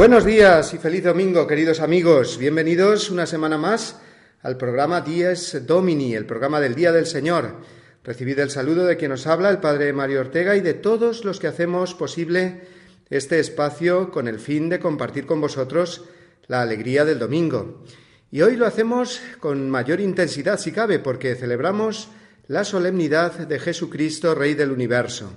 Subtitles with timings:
[0.00, 2.38] Buenos días y feliz domingo, queridos amigos.
[2.38, 4.00] Bienvenidos una semana más
[4.40, 7.56] al programa Dies Domini, el programa del Día del Señor.
[8.02, 11.38] Recibid el saludo de quien nos habla, el Padre Mario Ortega, y de todos los
[11.38, 12.62] que hacemos posible
[13.10, 16.06] este espacio con el fin de compartir con vosotros
[16.46, 17.84] la alegría del domingo.
[18.30, 22.08] Y hoy lo hacemos con mayor intensidad, si cabe, porque celebramos
[22.48, 25.30] la solemnidad de Jesucristo, Rey del Universo.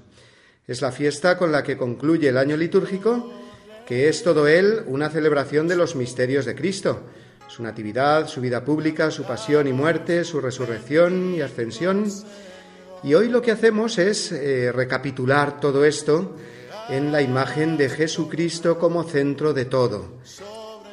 [0.65, 3.42] Es la fiesta con la que concluye el año litúrgico
[3.85, 7.03] que es todo él una celebración de los misterios de Cristo,
[7.47, 12.05] su natividad, su vida pública, su pasión y muerte, su resurrección y ascensión.
[13.03, 16.35] Y hoy lo que hacemos es eh, recapitular todo esto
[16.89, 20.19] en la imagen de Jesucristo como centro de todo,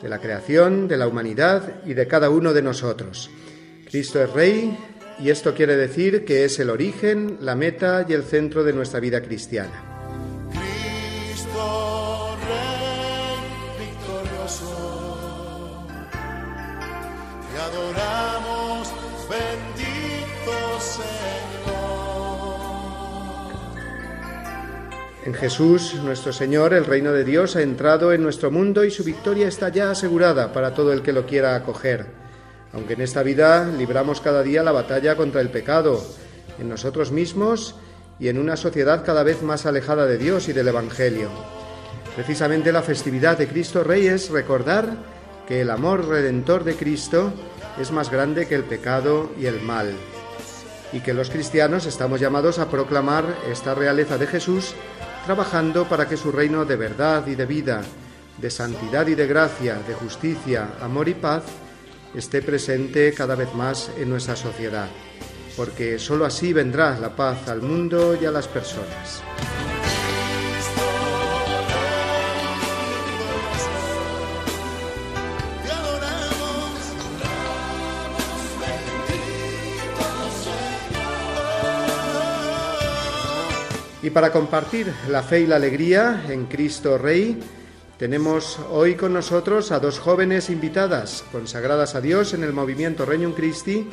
[0.03, 3.31] de la creación, de la humanidad y de cada uno de nosotros.
[3.89, 4.77] Cristo es Rey
[5.19, 9.01] y esto quiere decir que es el origen, la meta y el centro de nuestra
[9.01, 9.90] vida cristiana.
[25.23, 29.05] En Jesús, nuestro Señor, el reino de Dios ha entrado en nuestro mundo y su
[29.05, 32.07] victoria está ya asegurada para todo el que lo quiera acoger.
[32.73, 36.03] Aunque en esta vida libramos cada día la batalla contra el pecado,
[36.59, 37.75] en nosotros mismos
[38.19, 41.29] y en una sociedad cada vez más alejada de Dios y del Evangelio.
[42.17, 44.97] Precisamente la festividad de Cristo Rey es recordar
[45.47, 47.31] que el amor redentor de Cristo
[47.79, 49.93] es más grande que el pecado y el mal,
[50.95, 54.75] y que los cristianos estamos llamados a proclamar esta realeza de Jesús
[55.31, 57.83] trabajando para que su reino de verdad y de vida,
[58.37, 61.45] de santidad y de gracia, de justicia, amor y paz,
[62.13, 64.89] esté presente cada vez más en nuestra sociedad,
[65.57, 69.23] porque sólo así vendrá la paz al mundo y a las personas.
[84.03, 87.39] Y para compartir la fe y la alegría en Cristo Rey,
[87.99, 93.35] tenemos hoy con nosotros a dos jóvenes invitadas consagradas a Dios en el movimiento Regnum
[93.35, 93.87] Christi,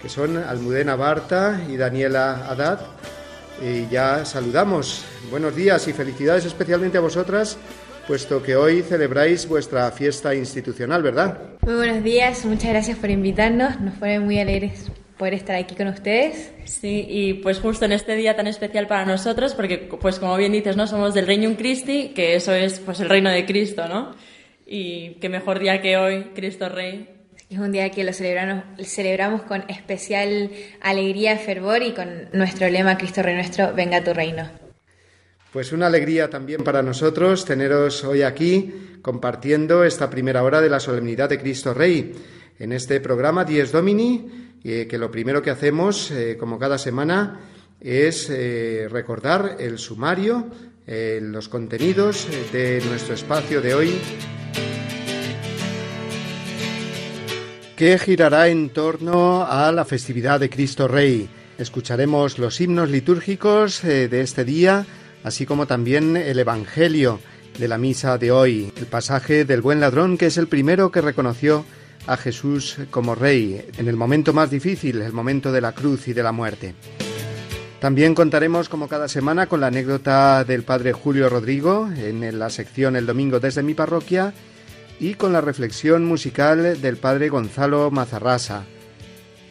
[0.00, 2.80] que son Almudena Barta y Daniela Haddad.
[3.60, 5.04] Y ya saludamos.
[5.28, 7.58] Buenos días y felicidades especialmente a vosotras,
[8.06, 11.38] puesto que hoy celebráis vuestra fiesta institucional, ¿verdad?
[11.62, 14.88] Muy buenos días, muchas gracias por invitarnos, nos pone muy alegres
[15.22, 16.50] poder estar aquí con ustedes.
[16.64, 20.50] Sí, y pues justo en este día tan especial para nosotros, porque pues como bien
[20.50, 20.88] dices, ¿no?
[20.88, 24.16] Somos del Reino Christi, que eso es pues el reino de Cristo, ¿no?
[24.66, 27.08] Y qué mejor día que hoy, Cristo Rey.
[27.48, 30.50] Es un día que lo celebramos, celebramos con especial
[30.80, 34.50] alegría, fervor y con nuestro lema Cristo Rey nuestro, venga tu reino.
[35.52, 40.80] Pues una alegría también para nosotros teneros hoy aquí compartiendo esta primera hora de la
[40.80, 42.12] solemnidad de Cristo Rey
[42.58, 47.40] en este programa Dies Domini que lo primero que hacemos, eh, como cada semana,
[47.80, 50.46] es eh, recordar el sumario,
[50.86, 53.98] eh, los contenidos de nuestro espacio de hoy,
[57.76, 61.28] que girará en torno a la festividad de Cristo Rey.
[61.58, 64.86] Escucharemos los himnos litúrgicos de este día,
[65.24, 67.18] así como también el Evangelio
[67.58, 71.00] de la misa de hoy, el pasaje del buen ladrón, que es el primero que
[71.00, 71.64] reconoció
[72.06, 76.12] a Jesús como Rey en el momento más difícil, el momento de la cruz y
[76.12, 76.74] de la muerte.
[77.80, 82.94] También contaremos, como cada semana, con la anécdota del Padre Julio Rodrigo en la sección
[82.94, 84.32] El Domingo desde mi parroquia
[85.00, 88.64] y con la reflexión musical del Padre Gonzalo Mazarrasa.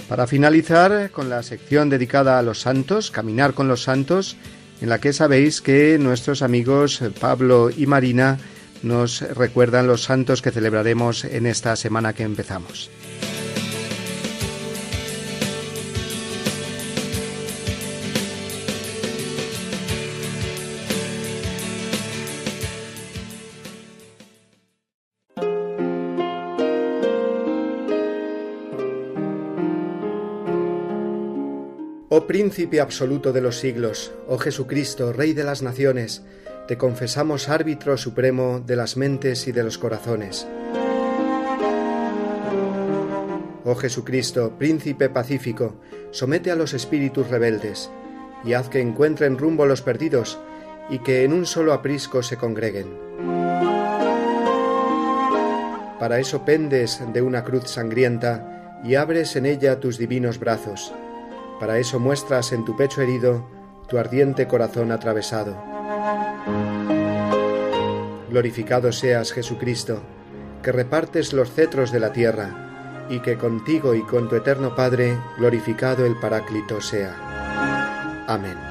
[0.07, 4.37] Para finalizar, con la sección dedicada a los santos, Caminar con los santos,
[4.81, 8.37] en la que sabéis que nuestros amigos Pablo y Marina
[8.83, 12.89] nos recuerdan los santos que celebraremos en esta semana que empezamos.
[32.13, 36.23] Oh príncipe absoluto de los siglos, oh Jesucristo, Rey de las naciones,
[36.71, 40.47] te confesamos árbitro supremo de las mentes y de los corazones.
[43.65, 45.75] Oh Jesucristo, príncipe pacífico,
[46.11, 47.91] somete a los espíritus rebeldes,
[48.45, 50.39] y haz que encuentren rumbo los perdidos,
[50.89, 52.87] y que en un solo aprisco se congreguen.
[55.99, 60.93] Para eso pendes de una cruz sangrienta, y abres en ella tus divinos brazos
[61.61, 63.45] para eso muestras en tu pecho herido
[63.87, 65.80] tu ardiente corazón atravesado.
[68.31, 70.01] Glorificado seas, Jesucristo,
[70.63, 75.17] que repartes los cetros de la tierra, y que contigo y con tu eterno Padre
[75.37, 78.25] glorificado el Paráclito sea.
[78.27, 78.70] Amén.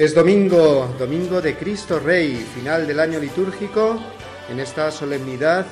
[0.00, 4.00] Es domingo, domingo de Cristo Rey, final del año litúrgico,
[4.48, 5.66] en esta solemnidad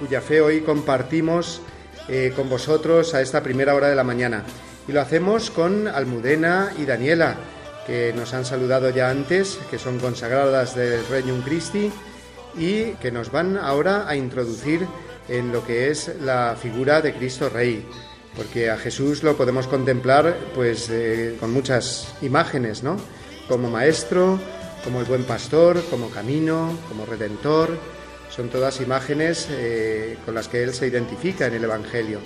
[0.00, 1.62] cuya fe hoy compartimos
[2.08, 4.42] eh, con vosotros a esta primera hora de la mañana.
[4.88, 7.36] Y lo hacemos con Almudena y Daniela,
[7.86, 11.92] que nos han saludado ya antes, que son consagradas del Regnum Christi
[12.58, 14.88] y que nos van ahora a introducir
[15.28, 17.86] en lo que es la figura de Cristo Rey,
[18.34, 22.96] porque a Jesús lo podemos contemplar pues eh, con muchas imágenes, ¿no?
[23.48, 24.38] Como maestro,
[24.84, 27.76] como el buen pastor, como camino, como redentor.
[28.30, 32.20] Son todas imágenes eh, con las que Él se identifica en el Evangelio.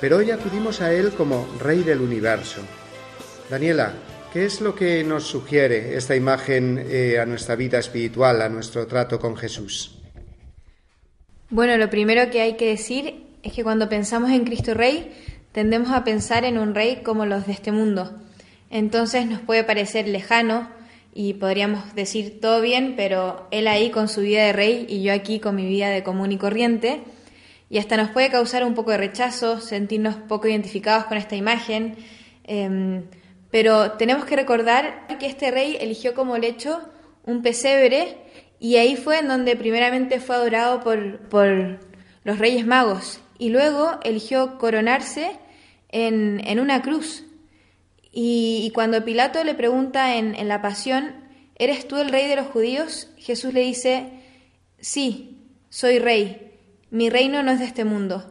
[0.00, 2.62] Pero hoy acudimos a Él como Rey del universo.
[3.48, 3.92] Daniela,
[4.32, 8.86] ¿qué es lo que nos sugiere esta imagen eh, a nuestra vida espiritual, a nuestro
[8.86, 9.98] trato con Jesús?
[11.50, 15.12] Bueno, lo primero que hay que decir es que cuando pensamos en Cristo Rey,
[15.52, 18.21] tendemos a pensar en un rey como los de este mundo
[18.72, 20.68] entonces nos puede parecer lejano
[21.14, 25.12] y podríamos decir todo bien, pero él ahí con su vida de rey y yo
[25.12, 27.02] aquí con mi vida de común y corriente.
[27.68, 31.96] Y hasta nos puede causar un poco de rechazo, sentirnos poco identificados con esta imagen.
[32.44, 33.04] Em,
[33.50, 36.80] pero tenemos que recordar que este rey eligió como lecho
[37.26, 38.16] un pesebre
[38.58, 41.78] y ahí fue en donde primeramente fue adorado por, por
[42.24, 45.32] los reyes magos y luego eligió coronarse
[45.90, 47.26] en, en una cruz.
[48.14, 51.14] Y, cuando Pilato le pregunta en, la pasión,
[51.56, 53.08] ¿eres tú el rey de los judíos?
[53.16, 54.10] Jesús le dice,
[54.78, 56.58] sí, soy rey,
[56.90, 58.30] mi reino no es de este mundo.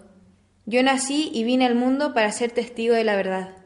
[0.67, 3.57] Yo nací y vine al mundo para ser testigo de la verdad.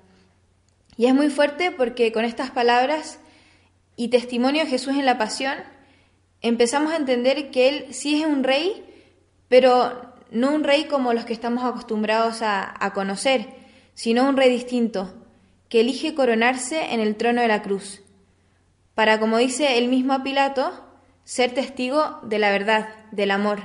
[0.95, 3.19] Y es muy fuerte porque con estas palabras
[3.97, 5.57] y testimonio de Jesús en la pasión,
[6.41, 8.85] empezamos a entender que Él sí es un rey,
[9.49, 13.47] pero no un rey como los que estamos acostumbrados a conocer,
[13.93, 15.13] sino un rey distinto,
[15.69, 18.01] que elige coronarse en el trono de la cruz,
[18.93, 20.71] para, como dice el mismo Pilato,
[21.23, 23.61] ser testigo de la verdad, del amor.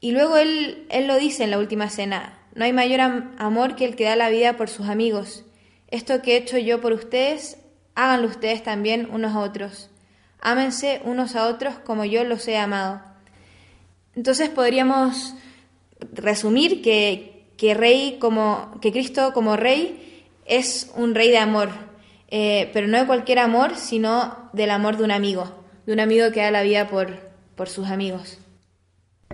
[0.00, 3.00] Y luego él, él lo dice en la última cena, no hay mayor
[3.38, 5.44] amor que el que da la vida por sus amigos.
[5.88, 7.58] Esto que he hecho yo por ustedes,
[7.94, 9.90] háganlo ustedes también unos a otros.
[10.40, 13.00] Ámense unos a otros como yo los he amado.
[14.14, 15.34] Entonces podríamos
[16.12, 20.11] resumir que, que rey como que Cristo como rey
[20.46, 21.68] es un rey de amor,
[22.28, 26.30] eh, pero no de cualquier amor, sino del amor de un amigo, de un amigo
[26.32, 27.08] que da la vida por,
[27.54, 28.38] por sus amigos.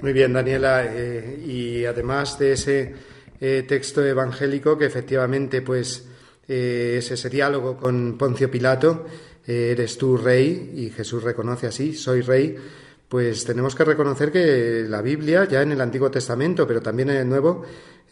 [0.01, 2.95] Muy bien, Daniela, eh, y además de ese
[3.41, 6.07] eh, texto evangélico que efectivamente pues
[6.47, 9.05] es ese diálogo con Poncio Pilato,
[9.47, 12.57] eres tú rey, y Jesús reconoce así, soy rey,
[13.09, 17.17] pues tenemos que reconocer que la Biblia, ya en el Antiguo Testamento, pero también en
[17.17, 17.65] el Nuevo,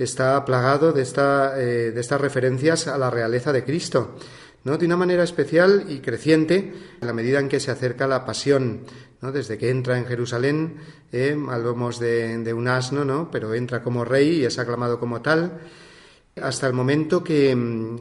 [0.05, 4.17] está plagado de, esta, eh, de estas referencias a la realeza de Cristo.
[4.65, 4.77] ¿no?
[4.77, 8.81] de una manera especial y creciente en la medida en que se acerca la pasión.
[9.23, 9.31] ¿no?
[9.31, 10.79] Desde que entra en Jerusalén,
[11.13, 11.37] eh,
[12.01, 13.31] de, de, un asno, ¿no?
[13.31, 15.61] pero entra como rey y es aclamado como tal,
[16.43, 17.57] hasta el momento que,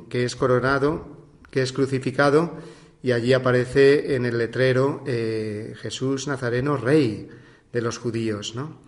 [0.09, 1.05] que es coronado,
[1.51, 2.57] que es crucificado,
[3.03, 7.29] y allí aparece en el letrero eh, Jesús Nazareno, rey
[7.71, 8.55] de los judíos.
[8.55, 8.79] ¿no?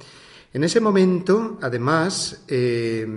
[0.54, 3.08] En ese momento, además, eh,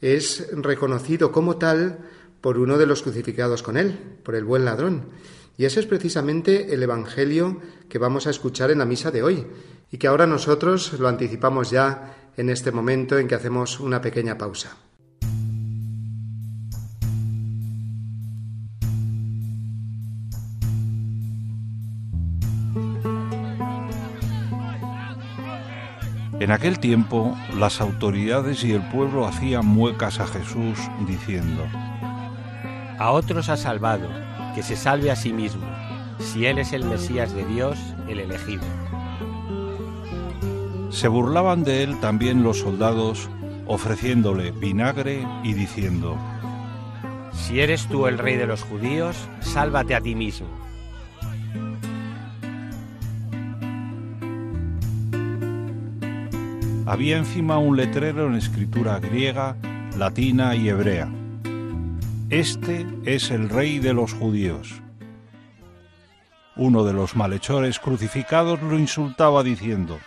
[0.00, 1.98] es reconocido como tal
[2.40, 5.06] por uno de los crucificados con él, por el buen ladrón.
[5.58, 9.46] Y ese es precisamente el Evangelio que vamos a escuchar en la misa de hoy
[9.90, 14.36] y que ahora nosotros lo anticipamos ya en este momento en que hacemos una pequeña
[14.36, 14.76] pausa.
[26.38, 31.64] En aquel tiempo las autoridades y el pueblo hacían muecas a Jesús diciendo,
[32.98, 34.08] A otros ha salvado,
[34.54, 35.66] que se salve a sí mismo,
[36.18, 38.64] si Él es el Mesías de Dios, el elegido.
[40.90, 43.30] Se burlaban de él también los soldados,
[43.66, 46.18] ofreciéndole vinagre y diciendo,
[47.32, 50.65] Si eres tú el rey de los judíos, sálvate a ti mismo.
[56.88, 59.56] Había encima un letrero en escritura griega,
[59.98, 61.08] latina y hebrea.
[62.30, 64.80] Este es el rey de los judíos.
[66.54, 69.98] Uno de los malhechores crucificados lo insultaba diciendo,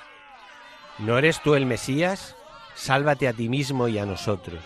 [0.99, 2.37] ¿No eres tú el Mesías?
[2.75, 4.59] Sálvate a ti mismo y a nosotros.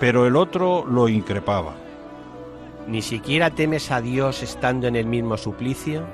[0.00, 1.76] Pero el otro lo increpaba.
[2.88, 6.04] ¿Ni siquiera temes a Dios estando en el mismo suplicio?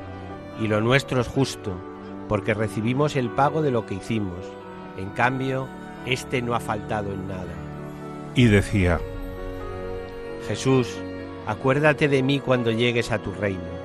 [0.61, 1.73] Y lo nuestro es justo,
[2.29, 4.45] porque recibimos el pago de lo que hicimos.
[4.97, 5.69] En cambio,
[6.07, 7.53] éste no ha faltado en nada.
[8.35, 9.01] Y decía,
[10.49, 10.89] Jesús,
[11.47, 13.77] acuérdate de mí cuando llegues a tu reino.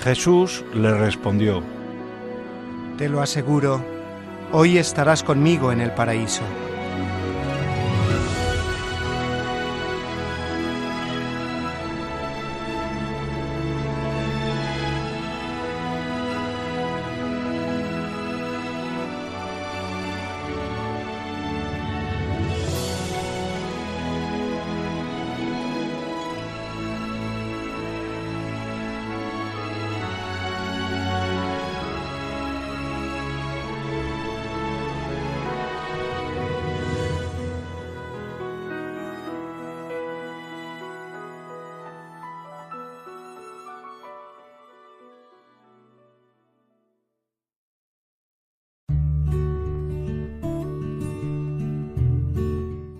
[0.00, 1.62] Jesús le respondió,
[2.96, 3.82] Te lo aseguro,
[4.52, 6.42] hoy estarás conmigo en el paraíso.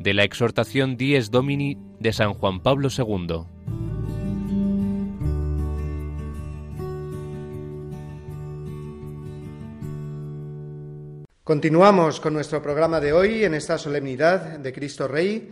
[0.00, 3.44] de la exhortación Dies Domini de San Juan Pablo II.
[11.44, 15.50] Continuamos con nuestro programa de hoy en esta solemnidad de Cristo Rey,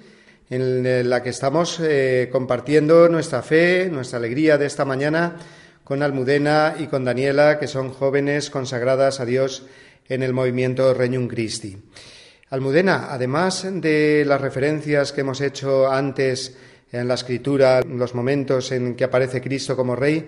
[0.49, 5.37] en la que estamos eh, compartiendo nuestra fe, nuestra alegría de esta mañana
[5.85, 9.67] con Almudena y con Daniela, que son jóvenes consagradas a Dios
[10.09, 11.77] en el movimiento Regnum Christi.
[12.51, 16.57] Almudena, además de las referencias que hemos hecho antes
[16.91, 20.27] en la escritura, los momentos en que aparece Cristo como Rey,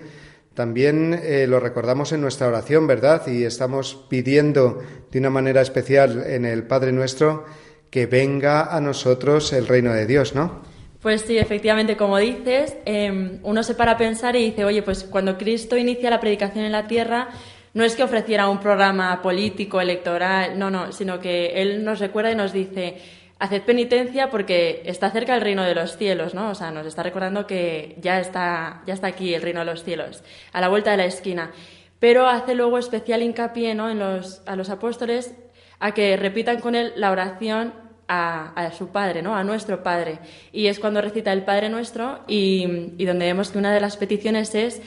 [0.54, 3.26] también eh, lo recordamos en nuestra oración, ¿verdad?
[3.26, 7.46] Y estamos pidiendo de una manera especial en el Padre nuestro
[7.88, 10.60] que venga a nosotros el reino de Dios, ¿no?
[11.00, 15.04] Pues sí, efectivamente, como dices, em, uno se para a pensar y dice, oye, pues
[15.04, 17.30] cuando Cristo inicia la predicación en la tierra,
[17.74, 22.32] no es que ofreciera un programa político, electoral, no, no, sino que Él nos recuerda
[22.32, 22.96] y nos dice,
[23.38, 26.50] haced penitencia porque está cerca el reino de los cielos, ¿no?
[26.50, 29.82] O sea, nos está recordando que ya está, ya está aquí el reino de los
[29.82, 30.22] cielos,
[30.52, 31.52] a la vuelta de la esquina.
[31.98, 33.90] Pero hace luego especial hincapié ¿no?
[33.90, 35.34] en los, a los apóstoles
[35.78, 37.72] a que repitan con él la oración
[38.08, 39.36] a, su Padre, ¿no?
[39.36, 40.18] a nuestro Padre.
[40.52, 44.54] Y es cuando recita el Padre nuestro y donde vemos que una de las peticiones
[44.54, 44.82] es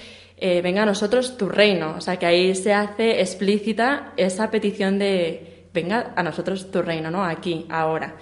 [0.45, 1.95] eh, venga a nosotros tu reino.
[1.97, 7.09] O sea, que ahí se hace explícita esa petición de, venga a nosotros tu reino,
[7.09, 7.23] ¿no?
[7.23, 8.17] Aquí, ahora.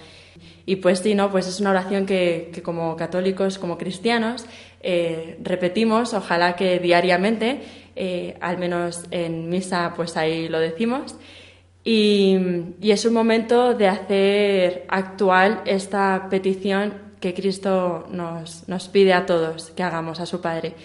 [0.64, 1.32] Y pues sí, ¿no?
[1.32, 4.46] Pues es una oración que, como católicos, como cristianos,
[4.82, 7.62] eh, repetimos, ojalá que diariamente,
[7.96, 11.16] eh, al menos en misa, pues ahí lo decimos.
[11.82, 12.38] Y,
[12.82, 19.70] es un momento de hacer actual esta petición que Cristo nos, nos pide a todos
[19.70, 20.76] que hagamos a su Padre.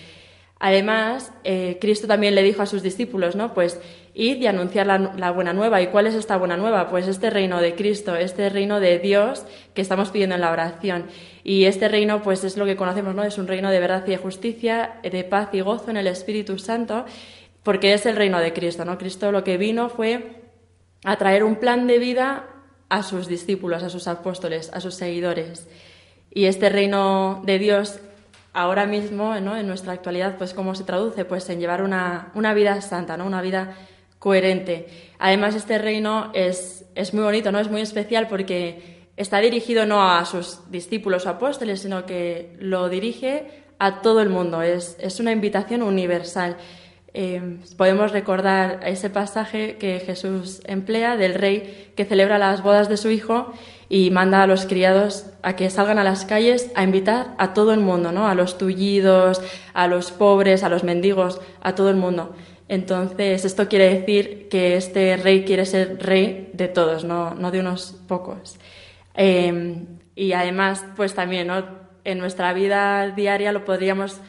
[0.60, 3.54] Además, eh, Cristo también le dijo a sus discípulos, ¿no?
[3.54, 3.80] Pues
[4.16, 5.82] id y anunciar la, buena nueva.
[5.82, 6.90] ¿Y cuál es esta buena nueva?
[6.90, 9.46] Pues este reino de Cristo, este reino de Dios
[9.76, 11.06] que estamos pidiendo en la oración.
[11.44, 13.24] Y este reino, pues es lo que conocemos, ¿no?
[13.24, 16.58] Es un reino de verdad y de justicia, de paz y gozo en el Espíritu
[16.58, 17.06] Santo,
[17.62, 18.98] porque es el reino de Cristo, ¿no?
[18.98, 20.42] Cristo lo que vino fue
[21.04, 22.48] a traer un plan de vida
[22.90, 25.68] a sus discípulos, a sus apóstoles, a sus seguidores.
[26.32, 28.00] Y este reino de Dios
[28.58, 29.56] ahora mismo, ¿no?
[29.56, 33.28] en nuestra actualidad, pues cómo se traduce, pues en llevar una, una vida santa, ¿no?
[33.28, 33.76] una vida
[34.18, 34.88] coherente.
[35.20, 37.60] Además, este reino es, es muy bonito, ¿no?
[37.60, 42.90] es muy especial porque está dirigido no a sus discípulos o apóstoles, sino que lo
[42.90, 44.64] dirige a todo el mundo.
[44.64, 46.58] Es, es una invitación universal.
[47.14, 52.98] Eh, podemos recordar ese pasaje que Jesús emplea del rey que celebra las bodas de
[52.98, 53.54] su hijo
[53.90, 57.74] y manda a los criados a que salgan a las calles a invitar a todo
[57.74, 58.28] el mundo, ¿no?
[58.28, 59.42] A los tullidos,
[59.74, 62.36] a los pobres, a los mendigos, a todo el mundo.
[62.68, 67.62] Entonces, esto quiere decir que este rey quiere ser rey de todos, no, no de
[67.62, 68.58] unos pocos.
[69.14, 71.66] Em, y además, pues también, ¿no?
[72.04, 74.20] En nuestra vida diaria lo podríamos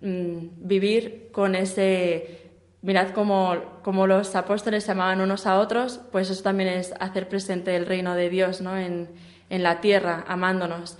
[0.00, 2.47] mm, vivir con ese
[2.82, 7.74] mirad cómo, los apóstoles se amaban unos a otros, pues eso también es hacer presente
[7.76, 8.76] el reino de Dios ¿no?
[8.78, 9.08] en,
[9.50, 10.98] la tierra, amándonos.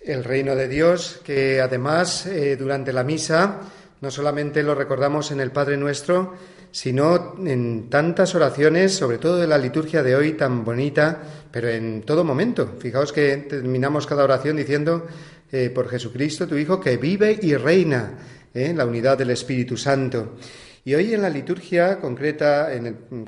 [0.00, 3.60] El reino de Dios, que además eh, durante la misa
[4.00, 6.34] no solamente lo recordamos en el Padre Nuestro,
[6.70, 12.02] sino en tantas oraciones, sobre todo de la liturgia de hoy tan bonita, pero en
[12.02, 12.76] todo momento.
[12.78, 15.06] Fijaos que terminamos cada oración diciendo
[15.50, 18.12] eh, por Jesucristo, tu Hijo, que vive y reina
[18.54, 18.74] en ¿eh?
[18.74, 20.36] la unidad del Espíritu Santo.
[20.88, 22.70] Y hoy en la liturgia, concreta,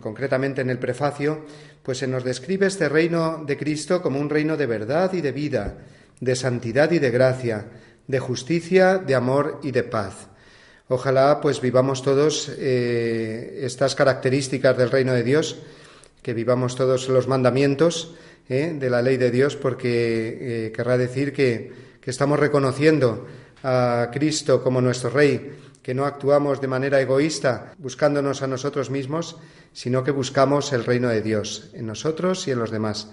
[0.01, 1.45] concretamente en el prefacio,
[1.83, 5.31] pues se nos describe este reino de Cristo como un reino de verdad y de
[5.31, 5.77] vida,
[6.21, 7.67] de santidad y de gracia,
[8.07, 10.29] de justicia, de amor y de paz.
[10.89, 15.59] Ojalá pues vivamos todos eh, estas características del reino de Dios,
[16.23, 18.15] que vivamos todos los mandamientos
[18.49, 21.71] eh, de la ley de Dios, porque eh, querrá decir que,
[22.01, 23.27] que estamos reconociendo
[23.63, 29.39] a Cristo como nuestro Rey que no actuamos de manera egoísta buscándonos a nosotros mismos,
[29.73, 33.11] sino que buscamos el reino de Dios en nosotros y en los demás.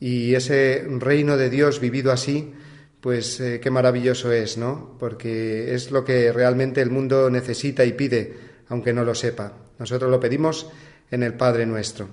[0.00, 2.52] Y ese reino de Dios vivido así,
[3.00, 4.96] pues eh, qué maravilloso es, ¿no?
[4.98, 8.34] Porque es lo que realmente el mundo necesita y pide,
[8.68, 9.52] aunque no lo sepa.
[9.78, 10.68] Nosotros lo pedimos
[11.10, 12.08] en el Padre nuestro.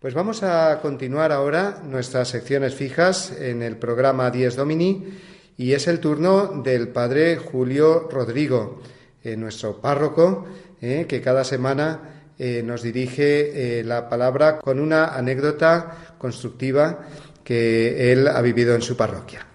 [0.00, 5.14] Pues vamos a continuar ahora nuestras secciones fijas en el programa Dies Domini
[5.56, 8.82] y es el turno del Padre Julio Rodrigo
[9.24, 10.44] eh, nuestro párroco,
[10.82, 17.06] eh, que cada semana eh, nos dirige la palabra con una anécdota constructiva
[17.42, 19.46] que él ha vivido en su parroquia.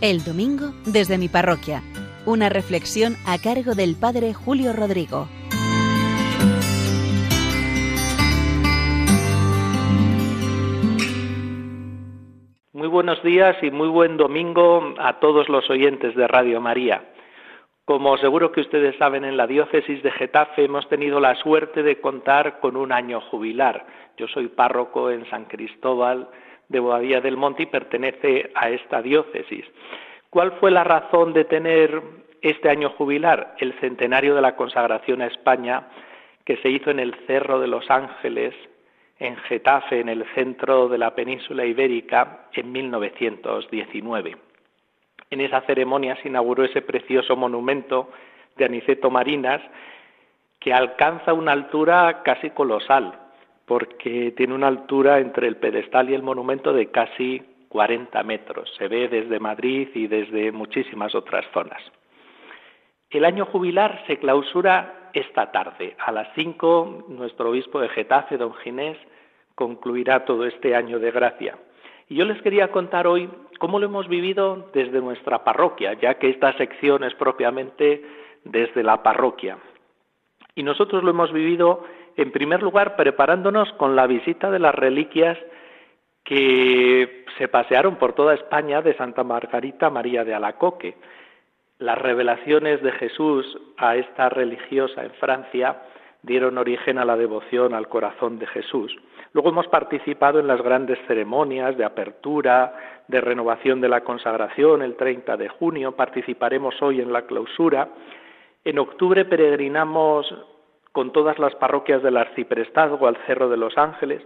[0.00, 1.84] El domingo desde mi parroquia.
[2.26, 5.28] Una reflexión a cargo del Padre Julio Rodrigo.
[13.08, 17.04] Buenos días y muy buen domingo a todos los oyentes de Radio María.
[17.86, 22.02] Como seguro que ustedes saben, en la diócesis de Getafe hemos tenido la suerte de
[22.02, 23.86] contar con un año jubilar.
[24.18, 26.28] Yo soy párroco en San Cristóbal
[26.68, 29.64] de Boadía del Monte y pertenece a esta diócesis.
[30.28, 32.02] ¿Cuál fue la razón de tener
[32.42, 33.54] este año jubilar?
[33.56, 35.88] El centenario de la consagración a España
[36.44, 38.54] que se hizo en el Cerro de los Ángeles
[39.18, 44.36] en Getafe, en el centro de la península ibérica, en 1919.
[45.30, 48.10] En esa ceremonia se inauguró ese precioso monumento
[48.56, 49.60] de Aniceto Marinas,
[50.60, 53.18] que alcanza una altura casi colosal,
[53.66, 58.72] porque tiene una altura entre el pedestal y el monumento de casi 40 metros.
[58.78, 61.82] Se ve desde Madrid y desde muchísimas otras zonas.
[63.10, 65.96] El año jubilar se clausura esta tarde.
[65.98, 68.98] A las 5, nuestro obispo de Getafe, don Ginés,
[69.54, 71.58] concluirá todo este año de gracia.
[72.08, 76.28] Y yo les quería contar hoy cómo lo hemos vivido desde nuestra parroquia, ya que
[76.28, 78.02] esta sección es propiamente
[78.44, 79.56] desde la parroquia.
[80.54, 81.84] Y nosotros lo hemos vivido,
[82.16, 85.38] en primer lugar, preparándonos con la visita de las reliquias
[86.24, 90.96] que se pasearon por toda España de Santa Margarita María de Alacoque
[91.78, 95.82] Las revelaciones de Jesús a esta religiosa en Francia
[96.22, 98.96] dieron origen a la devoción al corazón de Jesús.
[99.32, 102.74] Luego hemos participado en las grandes ceremonias de apertura,
[103.06, 107.90] de renovación de la consagración el 30 de junio, participaremos hoy en la clausura.
[108.64, 110.34] En octubre peregrinamos
[110.90, 114.20] con todas las parroquias del arciprestazgo al Cerro de los Ángeles,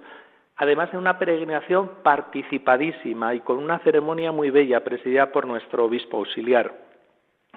[0.56, 6.16] además de una peregrinación participadísima y con una ceremonia muy bella presidida por nuestro obispo
[6.16, 6.91] auxiliar.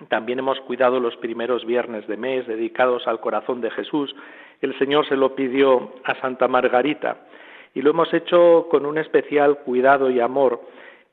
[0.10, 4.14] También hemos cuidado los primeros viernes de mes dedicados al corazón de Jesús.
[4.60, 7.18] El Señor se lo pidió a Santa Margarita
[7.74, 10.62] y lo hemos hecho con un especial cuidado y amor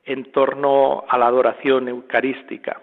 [0.03, 2.81] en torno a la adoración eucarística.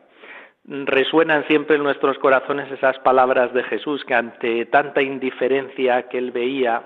[0.64, 6.30] Resuenan siempre en nuestros corazones esas palabras de Jesús que ante tanta indiferencia que él
[6.30, 6.82] veía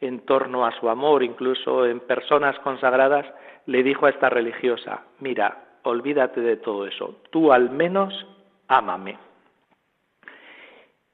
[0.00, 3.26] en torno a su amor, incluso en personas consagradas,
[3.66, 8.26] le dijo a esta religiosa, mira, olvídate de todo eso, tú al menos
[8.68, 9.18] ámame.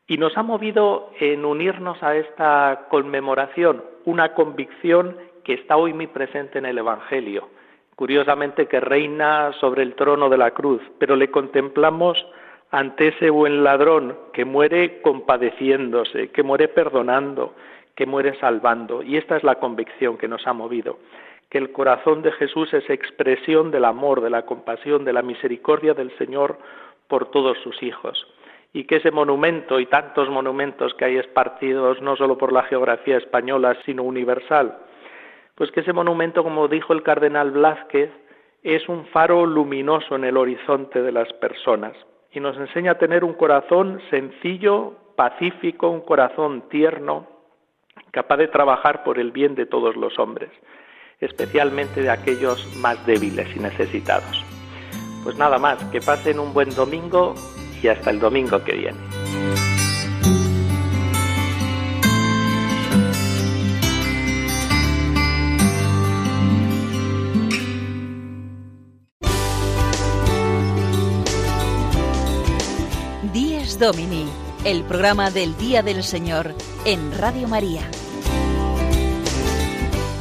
[0.07, 6.09] Y nos ha movido en unirnos a esta conmemoración una convicción que está hoy muy
[6.09, 7.49] presente en el Evangelio,
[7.95, 12.27] curiosamente que reina sobre el trono de la cruz, pero le contemplamos
[12.71, 17.55] ante ese buen ladrón que muere compadeciéndose, que muere perdonando,
[17.95, 19.03] que muere salvando.
[19.03, 20.99] Y esta es la convicción que nos ha movido,
[21.51, 25.95] que el corazón de Jesús es expresión del amor, de la compasión, de la misericordia
[25.95, 26.59] del Señor
[27.11, 28.27] por todos sus hijos
[28.73, 33.19] y que ese monumento y tantos monumentos que hay esparcidos no solo por la geografía
[33.19, 34.79] española, sino universal,
[35.57, 38.11] pues que ese monumento, como dijo el cardenal Blázquez,
[38.63, 41.95] es un faro luminoso en el horizonte de las personas
[42.33, 47.27] y nos enseña a tener un corazón sencillo, pacífico, un corazón tierno,
[48.13, 50.51] capaz de trabajar por el bien de todos los hombres,
[51.19, 54.60] especialmente de aquellos más débiles y necesitados.
[55.23, 57.35] Pues nada más, que pasen un buen domingo
[57.83, 58.99] y hasta el domingo que viene.
[73.33, 74.27] Díez Domini,
[74.65, 76.55] el programa del Día del Señor
[76.85, 77.83] en Radio María.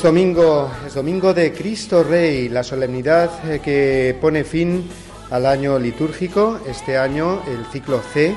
[0.00, 4.88] Es domingo, es domingo de Cristo Rey, la solemnidad eh, que pone fin
[5.28, 8.28] al año litúrgico, este año el ciclo C,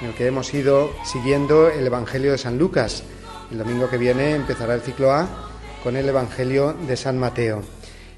[0.00, 3.04] en el que hemos ido siguiendo el Evangelio de San Lucas.
[3.52, 5.28] El domingo que viene empezará el ciclo A
[5.84, 7.62] con el Evangelio de San Mateo.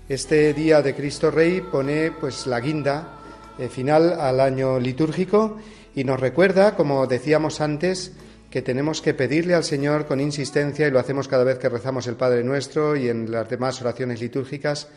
[0.09, 3.19] Este día de Cristo Rey pone pues la guinda
[3.59, 5.59] eh, final al año litúrgico
[5.95, 8.13] y nos recuerda, como decíamos antes,
[8.51, 12.07] que tenemos que pedirle al Señor con insistencia, y lo hacemos cada vez que rezamos
[12.07, 14.89] el Padre Nuestro y en las demás oraciones litúrgicas,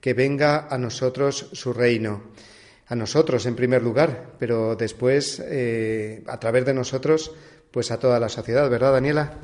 [0.00, 2.22] que venga a nosotros su reino.
[2.86, 7.32] A nosotros en primer lugar, pero después, eh, a través de nosotros,
[7.70, 9.34] pues a toda la sociedad, ¿verdad, Daniela?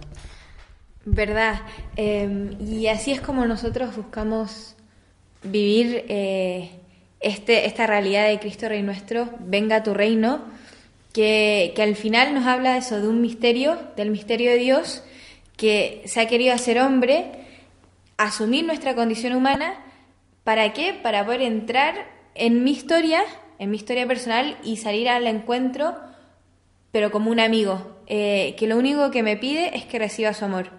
[1.05, 1.61] Verdad.
[1.97, 4.77] Em, y así es como nosotros buscamos
[5.43, 6.71] vivir eh,
[7.21, 10.43] este, esta realidad de Cristo Rey nuestro, venga tu reino,
[11.15, 15.03] que, al final nos habla de eso, de un misterio, del misterio de Dios,
[15.57, 17.31] que se ha querido hacer hombre,
[18.17, 19.77] asumir nuestra condición humana,
[20.43, 20.93] ¿para qué?
[20.93, 21.95] Para poder entrar
[22.35, 23.23] en mi historia,
[23.61, 25.95] en mi historia personal y salir al encuentro,
[26.91, 30.45] pero como un amigo, eh, que lo único que me pide es que reciba su
[30.45, 30.71] amor.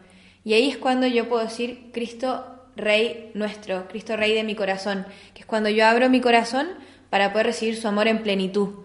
[0.43, 2.45] Y ahí es cuando yo puedo decir, Cristo
[2.76, 6.67] Rey nuestro, Cristo Rey de mi corazón, que es cuando yo abro mi corazón
[7.10, 8.85] para poder recibir su amor en plenitud,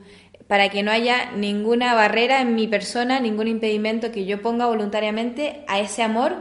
[0.50, 5.62] para que no haya ninguna barrera en mi persona, ningún impedimento que yo ponga voluntariamente
[5.68, 6.38] a ese amor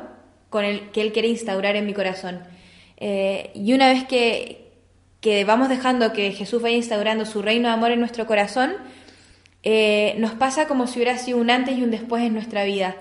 [0.50, 2.40] con el que Él quiere instaurar en mi corazón.
[2.98, 4.72] Eh, y una vez que,
[5.22, 8.74] que, vamos dejando que Jesús vaya instaurando su reino de amor en nuestro corazón,
[9.62, 12.96] eh, nos pasa como si hubiera sido un antes y un después en nuestra vida.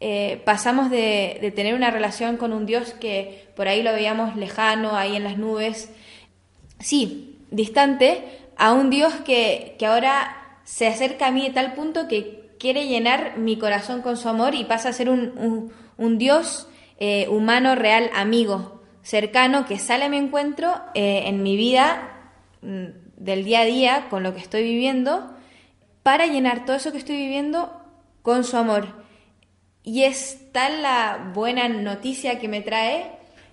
[0.00, 4.36] Eh, pasamos de, de, tener una relación con un Dios que por ahí lo veíamos
[4.36, 5.90] lejano, ahí en las nubes,
[6.80, 8.24] sí, distante,
[8.56, 10.35] a un Dios que, que ahora
[10.66, 14.56] se acerca a mí de tal punto que quiere llenar mi corazón con su amor
[14.56, 20.08] y pasa a ser un, un, Dios eh, humano, real, amigo, cercano, que sale a
[20.08, 24.64] mi encuentro eh, en mi vida mm, del día a día, con lo que estoy
[24.64, 25.36] viviendo,
[26.02, 27.80] para llenar todo eso que estoy viviendo
[28.22, 28.88] con su amor.
[29.84, 33.12] Y es tal la buena noticia que me trae,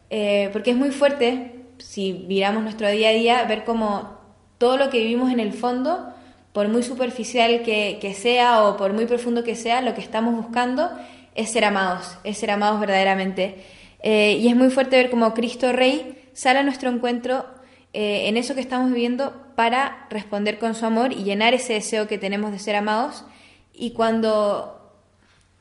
[0.09, 4.17] eh, porque es muy fuerte, si miramos nuestro día a día, ver cómo
[4.57, 6.12] todo lo que vivimos en el fondo,
[6.53, 10.89] por muy superficial que, sea o por muy profundo que sea, lo que estamos buscando
[11.35, 13.65] es ser amados, es ser amados verdaderamente.
[14.01, 17.45] Eh, y es muy fuerte ver cómo Cristo Rey sale a nuestro encuentro
[17.93, 22.07] eh, en eso que estamos viviendo para responder con su amor y llenar ese deseo
[22.07, 23.25] que tenemos de ser amados.
[23.73, 24.79] Y cuando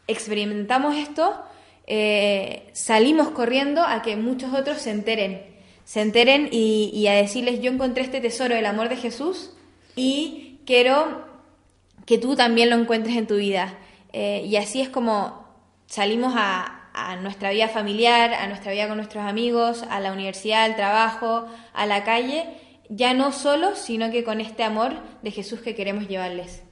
[0.07, 1.43] experimentamos esto,
[1.87, 5.43] eh, salimos corriendo a que muchos otros se enteren,
[5.85, 9.51] se enteren y, a decirles, yo encontré este tesoro del amor de Jesús
[9.97, 11.25] y quiero
[12.07, 13.79] que tú también lo encuentres en tu vida.
[14.13, 15.47] Eh, y así es como
[15.87, 16.79] salimos a,
[17.23, 21.87] nuestra vida familiar, a nuestra vida con nuestros amigos, a la universidad, al trabajo, a
[21.87, 22.45] la calle,
[22.91, 26.63] ya no solo, sino que con este amor de Jesús que queremos llevarles.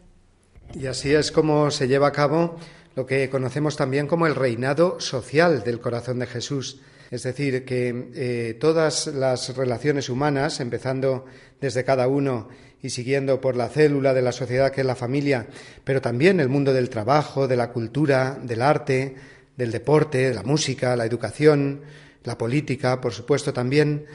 [0.75, 2.59] Y así es como se lleva a cabo
[2.97, 6.81] lo que conocemos también como el reinado social del corazón de Jesús.
[7.11, 11.25] Es decir, que eh, todas las relaciones humanas, empezando
[11.61, 12.49] desde cada uno
[12.83, 15.47] y siguiendo por la célula de la sociedad que es la familia,
[15.85, 19.15] pero también el mundo del trabajo, de la cultura, del arte,
[19.57, 21.83] del deporte, de la música, la educación,
[22.25, 24.07] la política, por supuesto también,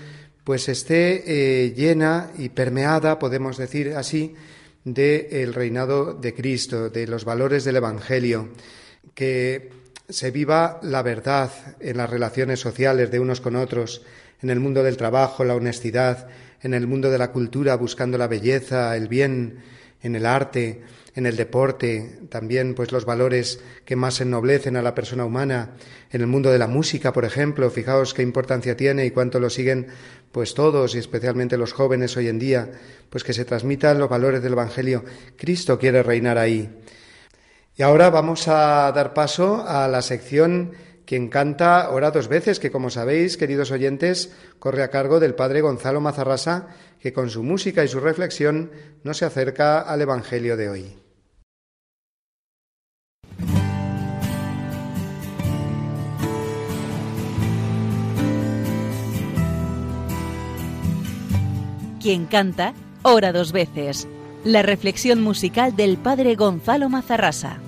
[0.44, 4.36] pues esté eh, llena y permeada, podemos decir así,
[4.84, 8.50] del reinado de Cristo, de los valores del Evangelio,
[9.16, 9.70] que
[10.08, 14.04] se viva la verdad en las relaciones sociales de unos con otros,
[14.42, 16.28] en el mundo del trabajo, la honestidad,
[16.62, 19.60] en el mundo de la cultura, buscando la belleza, el bien,
[20.02, 20.82] en el arte,
[21.16, 25.72] en el deporte, también pues los valores que más ennoblecen a la persona humana,
[26.12, 29.50] en el mundo de la música, por ejemplo, fijaos qué importancia tiene y cuánto lo
[29.50, 29.88] siguen
[30.32, 32.70] pues todos y especialmente los jóvenes hoy en día,
[33.10, 35.06] pues que se transmitan los valores del Evangelio.
[35.38, 36.70] Cristo quiere reinar ahí.
[37.78, 40.74] Y ahora vamos a dar paso a la sección
[41.06, 45.62] quien canta ora dos veces, que como sabéis, queridos oyentes, corre a cargo del padre
[45.62, 46.68] Gonzalo Mazarrasa,
[47.00, 48.72] que con su música y su reflexión
[49.04, 50.98] nos se acerca al Evangelio de hoy.
[62.02, 64.08] Quien canta, ora dos veces.
[64.44, 67.65] La reflexión musical del padre Gonzalo Mazarrasa.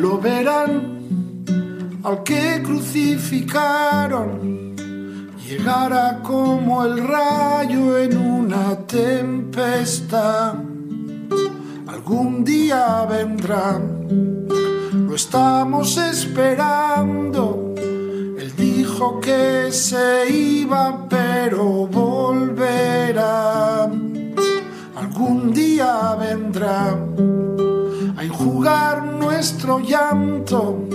[0.00, 0.98] Lo verán.
[2.04, 4.76] Al que crucificaron
[5.44, 10.54] llegará como el rayo en una tempestad.
[11.86, 13.80] Algún día vendrá.
[14.92, 17.68] Lo estamos esperando.
[18.58, 23.88] Dijo que se iba, pero volverá.
[24.96, 26.98] Algún día vendrá
[28.18, 30.88] a enjugar nuestro llanto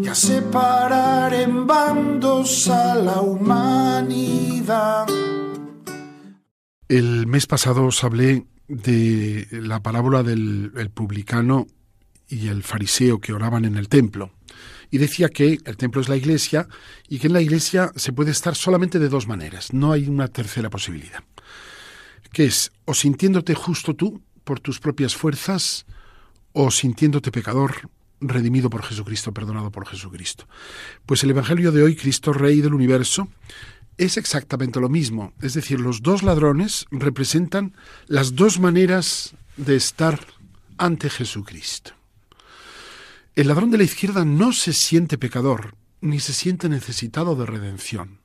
[0.00, 5.08] y a separar en bandos a la humanidad.
[6.88, 11.66] El mes pasado os hablé de la parábola del publicano
[12.28, 14.30] y el fariseo que oraban en el templo.
[14.92, 16.68] Y decía que el templo es la iglesia
[17.08, 20.28] y que en la iglesia se puede estar solamente de dos maneras, no hay una
[20.28, 21.24] tercera posibilidad.
[22.32, 25.84] Que es o sintiéndote justo tú por tus propias fuerzas
[26.52, 30.46] o sintiéndote pecador redimido por Jesucristo, perdonado por Jesucristo.
[31.06, 33.28] Pues el Evangelio de hoy, Cristo Rey del universo,
[33.96, 35.32] es exactamente lo mismo.
[35.40, 37.74] Es decir, los dos ladrones representan
[38.06, 40.20] las dos maneras de estar
[40.78, 41.92] ante Jesucristo.
[43.34, 48.18] El ladrón de la izquierda no se siente pecador, ni se siente necesitado de redención.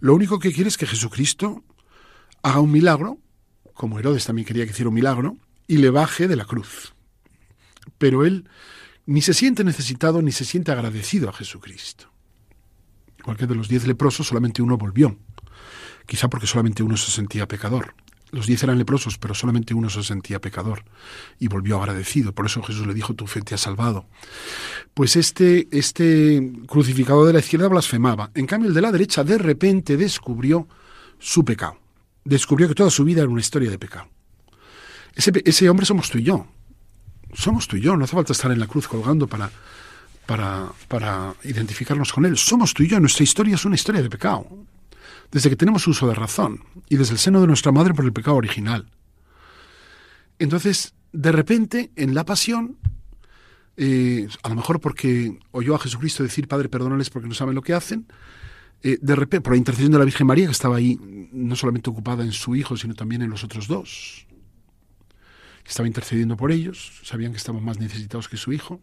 [0.00, 1.62] Lo único que quiere es que Jesucristo
[2.42, 3.18] haga un milagro,
[3.74, 5.36] como Herodes también quería que hiciera un milagro,
[5.68, 6.91] y le baje de la cruz.
[7.98, 8.48] Pero él
[9.06, 12.10] ni se siente necesitado ni se siente agradecido a Jesucristo.
[13.22, 15.16] Cualquier de los diez leprosos solamente uno volvió,
[16.06, 17.94] quizá porque solamente uno se sentía pecador.
[18.32, 20.84] Los diez eran leprosos, pero solamente uno se sentía pecador
[21.38, 22.34] y volvió agradecido.
[22.34, 24.06] Por eso Jesús le dijo, tu fe te ha salvado.
[24.94, 28.30] Pues este, este crucificado de la izquierda blasfemaba.
[28.34, 30.66] En cambio, el de la derecha de repente descubrió
[31.18, 31.78] su pecado.
[32.24, 34.08] Descubrió que toda su vida era una historia de pecado.
[35.14, 36.46] Ese, ese hombre somos tú y yo.
[37.32, 37.96] Somos tú y yo.
[37.96, 39.50] No hace falta estar en la cruz colgando para,
[40.26, 42.36] para, para identificarnos con Él.
[42.36, 44.46] Somos tú y yo, nuestra historia es una historia de pecado.
[45.30, 48.12] Desde que tenemos uso de razón y desde el seno de nuestra madre por el
[48.12, 48.86] pecado original.
[50.38, 52.76] Entonces, de repente, en la pasión,
[53.76, 57.62] eh, a lo mejor porque oyó a Jesucristo decir, Padre, perdónales porque no saben lo
[57.62, 58.06] que hacen,
[58.82, 60.98] eh, de repente, por la intercesión de la Virgen María, que estaba ahí
[61.32, 64.26] no solamente ocupada en su hijo, sino también en los otros dos,
[65.66, 68.80] estaba intercediendo por ellos, sabían que estaban más necesitados que su hijo,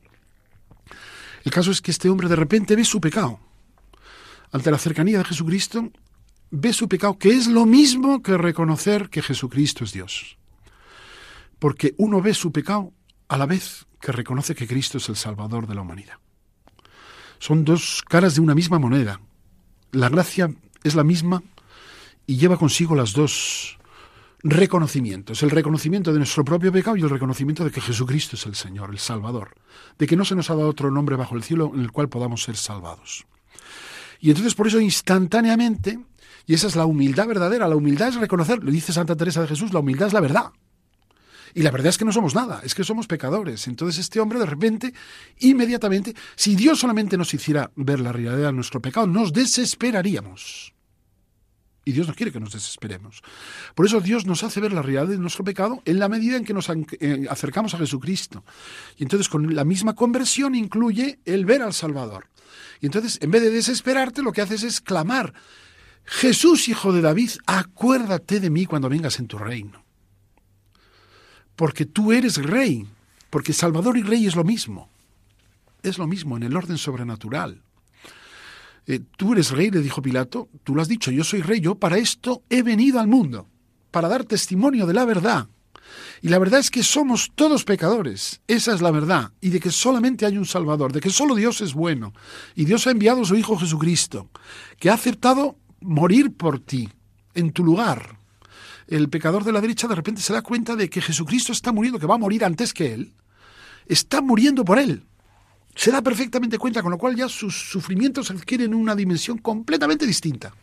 [1.43, 3.39] el caso es que este hombre de repente ve su pecado.
[4.51, 5.91] Ante la cercanía de Jesucristo,
[6.51, 10.37] ve su pecado, que es lo mismo que reconocer que Jesucristo es Dios.
[11.59, 12.93] Porque uno ve su pecado
[13.27, 16.15] a la vez que reconoce que Cristo es el Salvador de la humanidad.
[17.37, 19.21] Son dos caras de una misma moneda.
[19.91, 21.41] La gracia es la misma
[22.25, 23.78] y lleva consigo las dos
[24.41, 28.55] reconocimientos, el reconocimiento de nuestro propio pecado y el reconocimiento de que Jesucristo es el
[28.55, 29.55] Señor, el Salvador,
[29.97, 32.09] de que no se nos ha dado otro nombre bajo el cielo en el cual
[32.09, 33.25] podamos ser salvados.
[34.19, 35.99] Y entonces por eso instantáneamente,
[36.45, 39.47] y esa es la humildad verdadera, la humildad es reconocer, lo dice Santa Teresa de
[39.47, 40.51] Jesús, la humildad es la verdad.
[41.53, 43.67] Y la verdad es que no somos nada, es que somos pecadores.
[43.67, 44.93] Entonces este hombre de repente,
[45.39, 50.73] inmediatamente, si Dios solamente nos hiciera ver la realidad de nuestro pecado, nos desesperaríamos.
[51.85, 53.21] Y Dios no quiere que nos desesperemos.
[53.73, 56.43] Por eso Dios nos hace ver la realidad de nuestro pecado en la medida en
[56.43, 58.43] que nos eh, acercamos a Jesucristo.
[58.97, 62.27] Y entonces con la misma conversión incluye el ver al Salvador.
[62.81, 65.33] Y entonces en vez de desesperarte lo que haces es clamar,
[66.05, 69.83] Jesús, hijo de David, acuérdate de mí cuando vengas en tu reino.
[71.55, 72.87] Porque tú eres rey,
[73.29, 74.89] porque Salvador y rey es lo mismo.
[75.83, 77.61] Es lo mismo en el orden sobrenatural.
[78.89, 81.75] Eh, tú eres rey, le dijo Pilato, tú lo has dicho, yo soy rey, yo
[81.75, 83.47] para esto he venido al mundo,
[83.91, 85.47] para dar testimonio de la verdad.
[86.23, 89.69] Y la verdad es que somos todos pecadores, esa es la verdad, y de que
[89.69, 92.13] solamente hay un Salvador, de que solo Dios es bueno,
[92.55, 94.31] y Dios ha enviado a su Hijo Jesucristo,
[94.79, 96.89] que ha aceptado morir por ti,
[97.35, 98.17] en tu lugar.
[98.87, 101.99] El pecador de la derecha de repente se da cuenta de que Jesucristo está muriendo,
[101.99, 103.13] que va a morir antes que él,
[103.85, 105.03] está muriendo por él
[105.79, 110.53] se da perfectamente cuenta, con lo cual ya sus sufrimientos adquieren una dimensión completamente distinta.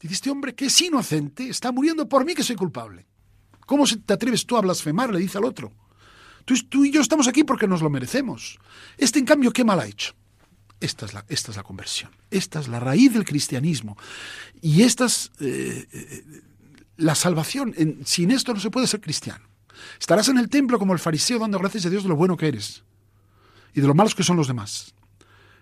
[0.00, 3.04] Dice, este hombre que es inocente está muriendo por mí que soy culpable.
[3.66, 5.10] ¿Cómo te atreves tú a blasfemar?
[5.10, 5.72] Le dice al otro.
[6.44, 8.60] Tú, y yo estamos aquí porque nos lo merecemos.
[8.96, 10.14] Este, en cambio, ¿qué mal ha hecho?
[10.78, 12.12] Esta es la, esta es la conversión.
[12.30, 13.96] Esta es la raíz del cristianismo.
[14.62, 16.24] Y esta es eh, eh,
[16.96, 17.74] la salvación.
[18.04, 19.44] sin esto no se puede ser cristiano.
[19.98, 22.46] Estarás en el templo como el fariseo dando gracias a Dios de lo bueno que
[22.46, 22.84] eres
[23.76, 24.94] y de lo malos que son los demás.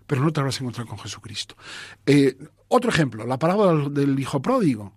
[0.07, 1.57] Pero no te habrás encontrado con Jesucristo.
[2.07, 2.39] Eh,
[2.69, 4.93] otro ejemplo, la parábola del hijo pródigo.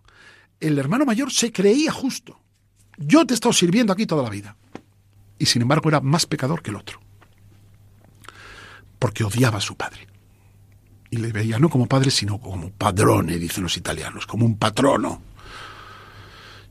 [0.59, 2.39] El hermano mayor se creía justo.
[2.97, 4.55] Yo te he estado sirviendo aquí toda la vida.
[5.39, 6.99] Y sin embargo era más pecador que el otro.
[8.99, 10.07] Porque odiaba a su padre.
[11.09, 15.23] Y le veía no como padre, sino como padrone, dicen los italianos, como un patrono.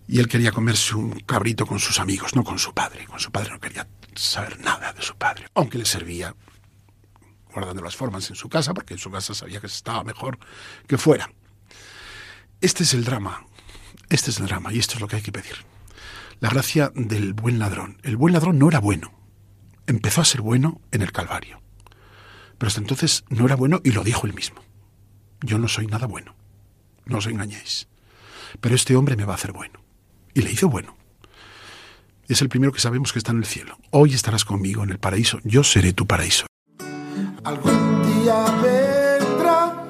[0.08, 3.06] Y él quería comerse un cabrito con sus amigos, no con su padre.
[3.06, 6.34] Con su padre no quería saber nada de su padre, aunque le servía
[7.52, 10.38] guardando las formas en su casa, porque en su casa sabía que estaba mejor
[10.86, 11.30] que fuera.
[12.60, 13.46] Este es el drama,
[14.10, 15.56] este es el drama y esto es lo que hay que pedir.
[16.40, 17.98] La gracia del buen ladrón.
[18.02, 19.12] El buen ladrón no era bueno,
[19.86, 21.62] empezó a ser bueno en el Calvario,
[22.58, 24.62] pero hasta entonces no era bueno y lo dijo él mismo.
[25.40, 26.34] Yo no soy nada bueno,
[27.06, 27.88] no os engañéis,
[28.60, 29.85] pero este hombre me va a hacer bueno.
[30.36, 30.94] Y le hizo bueno.
[32.28, 33.78] es el primero que sabemos que está en el cielo.
[33.90, 36.44] Hoy estarás conmigo en el paraíso, yo seré tu paraíso.
[37.42, 39.86] Algún día vendrá,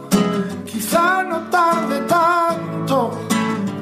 [0.64, 3.26] quizá no tarde tanto,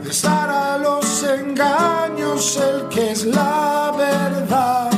[0.02, 4.90] besar a los engaños el que es la verdad.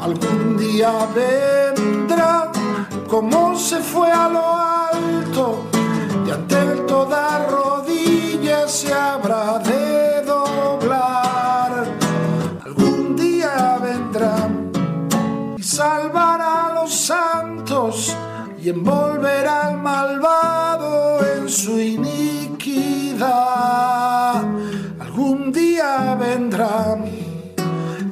[0.00, 2.50] Algún día vendrá,
[3.06, 5.70] como se fue a lo alto,
[6.26, 10.01] y ante él toda rodilla se habrá de
[18.62, 23.24] y envolverá al malvado en su iniquidad.
[25.00, 26.96] Algún día vendrá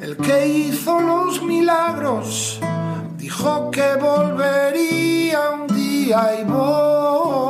[0.03, 2.59] el que hizo los milagros,
[3.17, 7.50] dijo que volvería un día y volverá.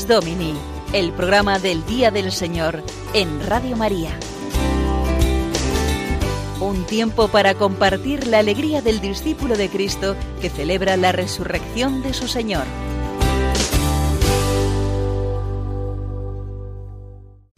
[0.00, 0.54] Dies Domini,
[0.94, 2.82] el programa del Día del Señor
[3.12, 4.18] en Radio María.
[6.58, 12.14] Un tiempo para compartir la alegría del discípulo de Cristo que celebra la resurrección de
[12.14, 12.64] su Señor.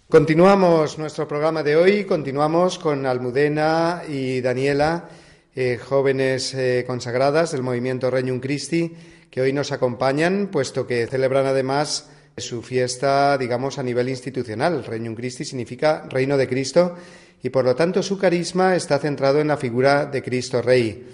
[0.09, 5.09] Continuamos nuestro programa de hoy, continuamos con Almudena y Daniela,
[5.55, 8.97] eh, jóvenes eh, consagradas del movimiento Regnum Christi,
[9.31, 14.85] que hoy nos acompañan, puesto que celebran además su fiesta, digamos, a nivel institucional.
[14.85, 16.97] Regnum Christi significa Reino de Cristo
[17.43, 21.07] y por lo tanto su carisma está centrado en la figura de Cristo Rey.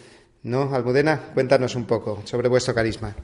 [0.42, 1.20] ¿No, Almudena?
[1.34, 3.14] Cuéntanos un poco sobre vuestro carisma.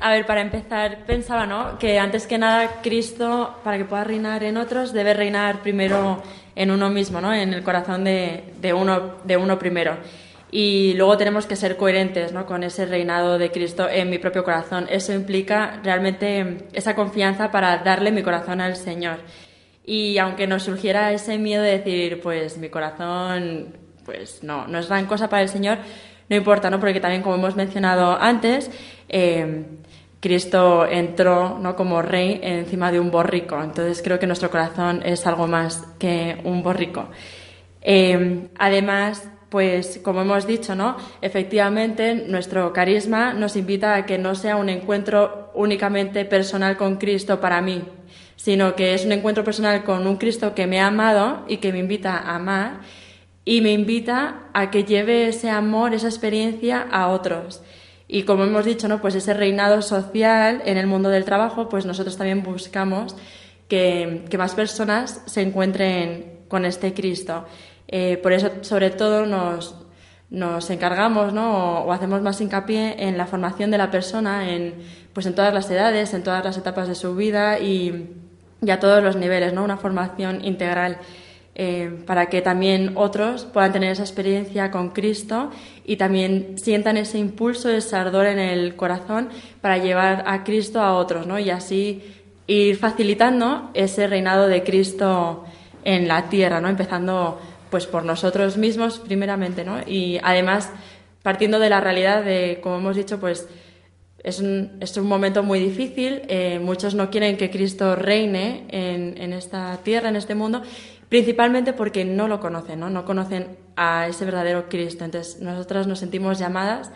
[0.00, 1.78] A ver, para empezar, pensaba, ¿no?
[1.78, 6.22] Que antes que nada, Cristo, para que pueda reinar en otros, debe reinar primero
[6.54, 7.32] en uno mismo, ¿no?
[7.32, 9.96] En el corazón de, de uno, de uno primero.
[10.50, 12.46] Y luego tenemos que ser coherentes ¿no?
[12.46, 14.86] con ese reinado de Cristo en mi propio corazón.
[14.88, 19.18] Eso implica realmente esa confianza para darle mi corazón al Señor.
[19.84, 24.88] Y aunque nos surgiera ese miedo de decir, pues mi corazón, pues no, no es
[24.88, 25.78] gran cosa para el Señor,
[26.28, 26.80] no importa, ¿no?
[26.80, 28.70] Porque también, como hemos mencionado antes,
[29.08, 29.64] eh,
[30.20, 31.76] Cristo entró ¿no?
[31.76, 33.62] como rey encima de un borrico.
[33.62, 37.08] Entonces creo que nuestro corazón es algo más que un borrico.
[37.80, 40.96] Eh, además, pues como hemos dicho, ¿no?
[41.22, 47.40] Efectivamente, nuestro carisma nos invita a que no sea un encuentro únicamente personal con Cristo
[47.40, 47.82] para mí,
[48.36, 51.72] sino que es un encuentro personal con un Cristo que me ha amado y que
[51.72, 52.80] me invita a amar
[53.44, 57.62] y me invita a que lleve ese amor, esa experiencia a otros.
[58.08, 59.00] Y como hemos dicho, ¿no?
[59.00, 63.16] Pues ese reinado social en el mundo del trabajo, pues nosotros también buscamos
[63.68, 67.46] que, que más personas se encuentren con este Cristo.
[67.88, 69.74] Eh, por eso, sobre todo, nos,
[70.30, 71.82] nos encargamos ¿no?
[71.82, 74.74] o, o, hacemos más hincapié en la formación de la persona en,
[75.12, 78.10] pues en todas las edades, en todas las etapas de su vida y,
[78.60, 79.64] y a todos los niveles, ¿no?
[79.64, 80.98] una formación integral.
[81.58, 85.50] Eh, para que también otros puedan tener esa experiencia con Cristo
[85.86, 89.30] y también sientan ese impulso, ese ardor en el corazón
[89.62, 91.38] para llevar a Cristo a otros, ¿no?
[91.38, 92.02] Y así
[92.46, 95.46] ir facilitando ese reinado de Cristo
[95.82, 96.68] en la tierra, ¿no?
[96.68, 97.40] Empezando
[97.70, 99.80] pues por nosotros mismos primeramente, ¿no?
[99.86, 100.70] Y además
[101.22, 103.48] partiendo de la realidad de, como hemos dicho, pues
[104.22, 109.20] es un, es un momento muy difícil, eh, muchos no quieren que Cristo reine en,
[109.20, 110.62] en, esta tierra, en este mundo,
[111.08, 112.90] principalmente porque no lo conocen, ¿no?
[112.90, 115.04] No conocen a ese verdadero Cristo.
[115.04, 116.90] Entonces, nosotras nos sentimos llamadas,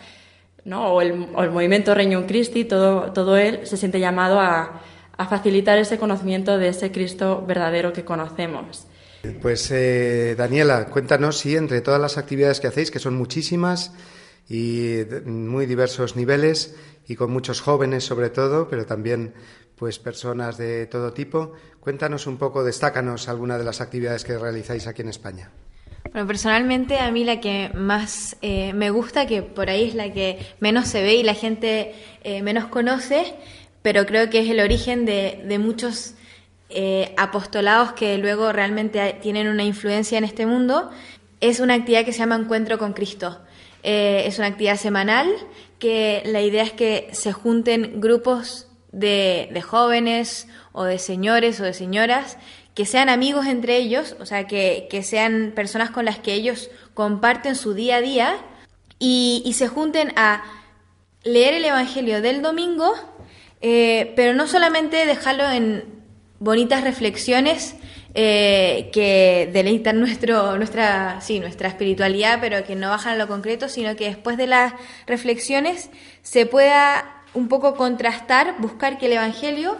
[0.65, 0.93] ¿no?
[0.93, 4.81] O el, movimiento Reino Christi, todo, todo él se siente llamado a,
[5.17, 8.87] a facilitar ese conocimiento de ese Cristo verdadero que conocemos.
[9.41, 13.93] Pues eh, Daniela, cuéntanos si entre todas las actividades que hacéis, que son muchísimas
[14.49, 16.75] y muy diversos niveles
[17.07, 19.33] y con muchos jóvenes sobre todo, pero también
[19.75, 24.87] pues personas de todo tipo, cuéntanos un poco, destácanos alguna de las actividades que realizáis
[24.87, 25.51] aquí en España.
[26.11, 30.11] Bueno, personalmente a mí la que más eh, me gusta, que por ahí es la
[30.11, 31.93] que menos se ve y la gente
[32.23, 33.35] eh, menos conoce,
[33.83, 36.15] pero creo que es el origen de muchos
[36.73, 40.89] eh, apostolados que luego realmente tienen una influencia en este mundo,
[41.39, 43.39] es una actividad que se llama Encuentro con Cristo.
[43.83, 45.27] Eh, es una actividad semanal
[45.79, 51.73] que la idea es que se junten grupos de, jóvenes o de señores o de
[51.73, 52.37] señoras
[52.75, 57.55] que sean amigos entre ellos, o sea, que, sean personas con las que ellos comparten
[57.55, 58.37] su día a día
[58.99, 60.43] y, y se junten a
[61.23, 62.93] leer el Evangelio del domingo,
[63.61, 66.00] eh, pero no solamente dejarlo en
[66.41, 67.75] bonitas reflexiones
[68.15, 73.69] eh, que deleitan nuestro, nuestra, sí, nuestra espiritualidad, pero que no bajan a lo concreto,
[73.69, 74.73] sino que después de las
[75.05, 75.91] reflexiones
[76.23, 79.77] se pueda un poco contrastar, buscar que el Evangelio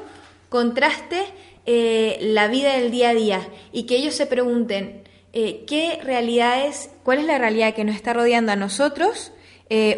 [0.50, 1.24] contraste
[1.66, 3.42] eh, la vida del día a día
[3.72, 5.02] y que ellos se pregunten
[5.34, 9.34] eh, qué realidades, cuál es la realidad que nos está rodeando a nosotros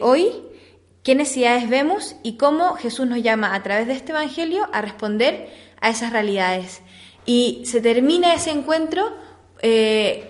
[0.02, 0.30] hoy,
[1.02, 5.50] qué necesidades vemos y cómo Jesús nos llama a través de este Evangelio a responder
[5.84, 6.82] a esas realidades.
[7.28, 9.14] Y se termina ese encuentro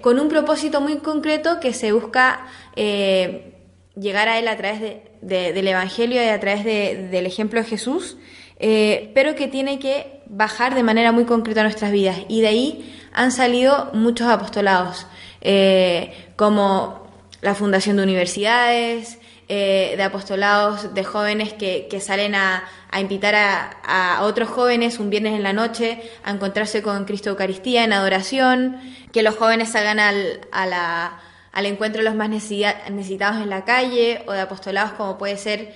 [0.02, 2.46] con un propósito muy concreto que se busca
[2.76, 8.18] llegar a Él a través del Evangelio y a través del ejemplo de Jesús,
[8.60, 12.18] pero que tiene que bajar de manera muy concreta a nuestras vidas.
[12.28, 15.06] Y de ahí han salido muchos apostolados,
[15.42, 17.08] eh, como
[17.42, 22.64] la fundación de universidades, eh, de apostolados de jóvenes que, salen a,
[23.00, 27.94] invitar a, otros jóvenes un viernes en la noche a encontrarse con Cristo Eucaristía en
[27.94, 28.78] adoración,
[29.12, 34.32] que los jóvenes salgan al, al encuentro de los más necesitados en la calle, o
[34.32, 35.74] de apostolados como puede ser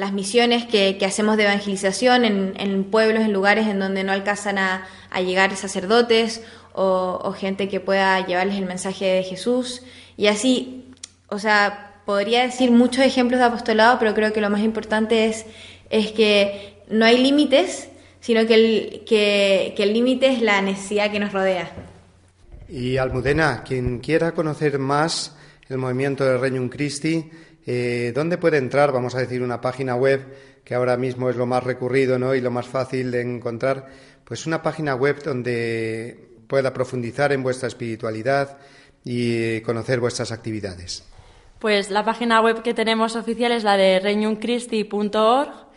[0.00, 4.86] las misiones que, hacemos de evangelización en, pueblos, en lugares en donde no alcanzan a,
[5.22, 6.42] llegar sacerdotes
[6.72, 9.82] o, gente que pueda llevarles el mensaje de Jesús.
[10.16, 10.90] Y así,
[11.28, 15.44] o sea, podría decir muchos ejemplos de apostolado, pero creo que lo más importante es,
[15.90, 17.88] es que no hay límites,
[18.20, 21.70] sino que el, que, que el límite es la necesidad que nos rodea.
[22.68, 25.36] Y Almudena, quien quiera conocer más
[25.68, 27.30] el movimiento del Regnum Christi,
[27.66, 28.90] eh, ¿Dónde puede entrar?
[28.90, 30.26] Vamos a decir una página web
[30.64, 32.34] que ahora mismo es lo más recurrido ¿no?
[32.34, 33.86] y lo más fácil de encontrar.
[34.24, 38.58] Pues una página web donde pueda profundizar en vuestra espiritualidad
[39.04, 41.04] y conocer vuestras actividades.
[41.58, 45.69] Pues la página web que tenemos oficial es la de regnumchristi.org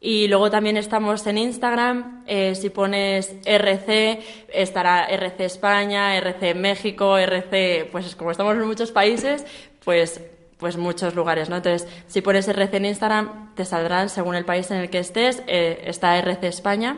[0.00, 2.24] y luego también estamos en Instagram.
[2.26, 4.20] Eh, si pones RC,
[4.52, 9.44] estará RC España, RC México, RC, pues como estamos en muchos países,
[9.84, 10.20] pues
[10.58, 11.56] pues muchos lugares, ¿no?
[11.56, 15.42] Entonces, si pones RC en Instagram, te saldrán según el país en el que estés,
[15.46, 16.96] eh, está RC España,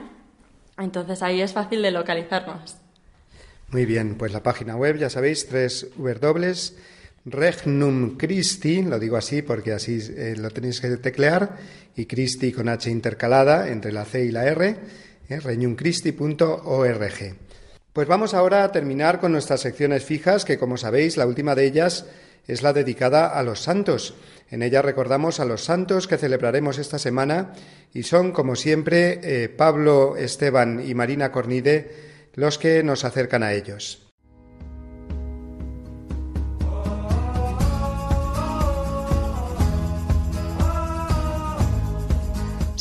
[0.78, 2.76] entonces ahí es fácil de localizarnos.
[3.70, 6.54] Muy bien, pues la página web, ya sabéis, tres W,
[7.26, 11.56] Regnum Christi, lo digo así porque así eh, lo tenéis que teclear,
[11.98, 14.76] y Christi con H intercalada entre la C y la R,
[15.28, 15.40] eh.
[17.92, 21.66] Pues vamos ahora a terminar con nuestras secciones fijas, que como sabéis, la última de
[21.66, 22.06] ellas
[22.46, 24.14] es la dedicada a los santos.
[24.50, 27.52] En ella recordamos a los santos que celebraremos esta semana
[27.92, 33.52] y son, como siempre, eh, Pablo, Esteban y Marina Cornide los que nos acercan a
[33.52, 34.07] ellos.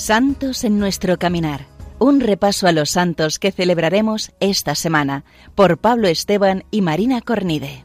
[0.08, 1.66] Santos en nuestro caminar.
[2.00, 7.84] Un repaso a los santos que celebraremos esta semana por Pablo Esteban y Marina Cornide.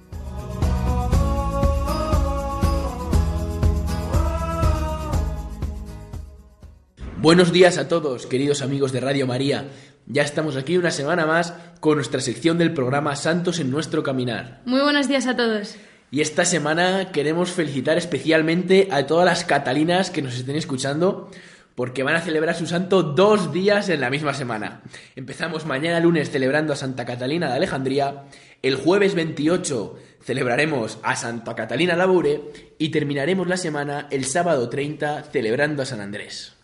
[7.16, 9.66] Buenos días a todos, queridos amigos de Radio María.
[10.06, 14.62] Ya estamos aquí una semana más con nuestra sección del programa Santos en nuestro caminar.
[14.64, 15.74] Muy buenos días a todos.
[16.12, 21.28] Y esta semana queremos felicitar especialmente a todas las catalinas que nos estén escuchando
[21.74, 24.82] porque van a celebrar su santo dos días en la misma semana.
[25.16, 28.24] Empezamos mañana lunes celebrando a Santa Catalina de Alejandría,
[28.62, 32.40] el jueves 28 celebraremos a Santa Catalina Labure
[32.78, 36.54] y terminaremos la semana el sábado 30 celebrando a San Andrés.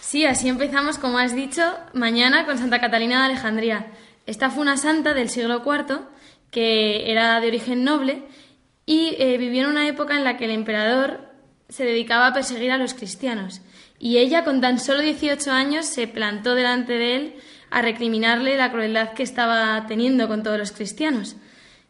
[0.00, 1.62] Sí, así empezamos, como has dicho,
[1.94, 3.86] mañana con Santa Catalina de Alejandría.
[4.26, 6.00] Esta fue una santa del siglo IV
[6.50, 8.24] que era de origen noble
[8.84, 11.32] y eh, vivió en una época en la que el emperador
[11.70, 13.62] se dedicaba a perseguir a los cristianos.
[14.04, 17.34] Y ella, con tan solo 18 años, se plantó delante de él
[17.70, 21.36] a recriminarle la crueldad que estaba teniendo con todos los cristianos.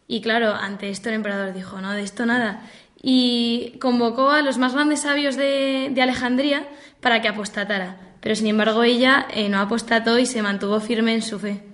[0.07, 2.65] Y claro, ante esto el emperador dijo, no, de esto nada.
[3.03, 6.69] Y convocó a los más grandes sabios de, Alejandría
[7.01, 11.23] para que apostatara pero sin embargo ella eh, no apostató y se mantuvo firme en
[11.23, 11.72] su fe.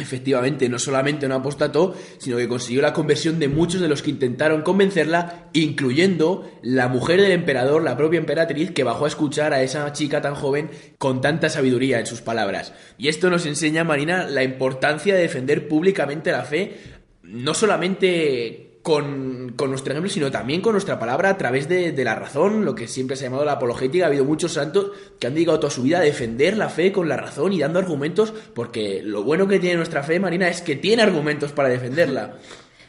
[0.00, 4.10] Efectivamente, no solamente no apostató, sino que consiguió la conversión de muchos de los que
[4.10, 9.62] intentaron convencerla, incluyendo la mujer del emperador, la propia emperatriz, que bajó a escuchar a
[9.62, 12.72] esa chica tan joven con tanta sabiduría en sus palabras.
[12.98, 16.76] Y esto nos enseña, Marina, la importancia de defender públicamente la fe,
[17.22, 22.64] no solamente con, nuestro ejemplo, sino también con nuestra palabra a través de, la razón,
[22.64, 24.04] lo que siempre se ha llamado la apologética.
[24.04, 27.08] Ha habido muchos santos que han dedicado toda su vida a defender la fe con
[27.08, 30.76] la razón y dando argumentos, porque lo bueno que tiene nuestra fe, Marina, es que
[30.76, 32.38] tiene argumentos para defenderla.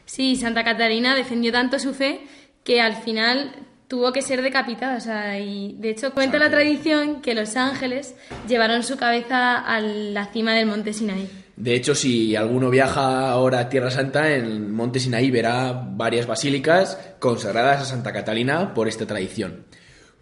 [0.06, 2.22] Sí, Santa Catarina defendió tanto su fe
[2.64, 5.38] que al final tuvo que ser decapitada.
[5.40, 8.16] y de hecho cuenta la tradición que los ángeles
[8.48, 11.28] llevaron su cabeza a la cima del monte Sinaí.
[11.56, 16.98] De hecho, si alguno viaja ahora a Tierra Santa, en Monte Sinaí verá varias basílicas
[17.20, 19.66] consagradas a Santa Catalina por esta tradición.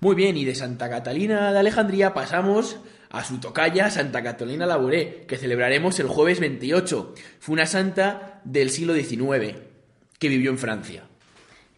[0.02, 2.78] Muy bien, y de Santa Catalina de Alejandría pasamos
[3.10, 7.16] a su tocaya Santa Catalina Labouré, que celebraremos el jueves 28.
[7.40, 9.56] Fue una santa del siglo XIX
[10.18, 11.04] que vivió en Francia.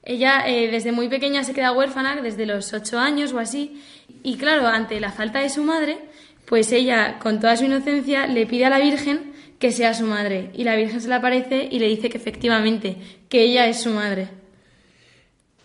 [0.04, 3.82] Ella eh, desde muy pequeña se queda huérfana, desde los ocho años o así,
[4.24, 6.00] y claro, ante la falta de su madre,
[6.46, 9.31] pues ella, con toda su inocencia, le pide a la Virgen
[9.62, 10.50] que sea su madre.
[10.56, 12.98] Y la Virgen se le aparece y le dice que efectivamente,
[13.30, 14.28] que ella es su madre.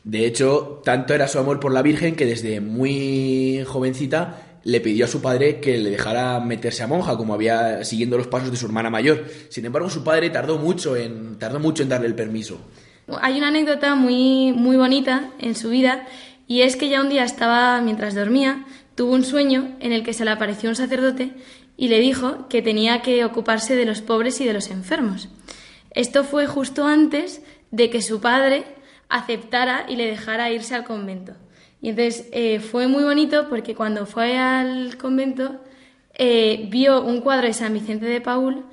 [0.04, 5.06] De hecho, tanto era su amor por la Virgen que desde muy jovencita le pidió
[5.06, 8.56] a su padre que le dejara meterse a monja, como había siguiendo los pasos de
[8.56, 9.24] su hermana mayor.
[9.48, 12.60] Sin embargo, su padre tardó mucho en, tardó mucho en darle el permiso.
[13.22, 16.06] Hay una anécdota muy, muy bonita en su vida,
[16.46, 20.12] y es que ya un día estaba, mientras dormía, tuvo un sueño en el que
[20.12, 21.30] se le apareció un sacerdote
[21.76, 25.28] y le dijo que tenía que ocuparse de los pobres y de los enfermos.
[25.90, 28.64] Esto fue justo antes de que su padre
[29.08, 31.34] aceptara y le dejara irse al convento.
[31.80, 35.60] Y entonces eh, fue muy bonito porque cuando fue al convento
[36.14, 38.64] eh, vio un cuadro de San Vicente de Paul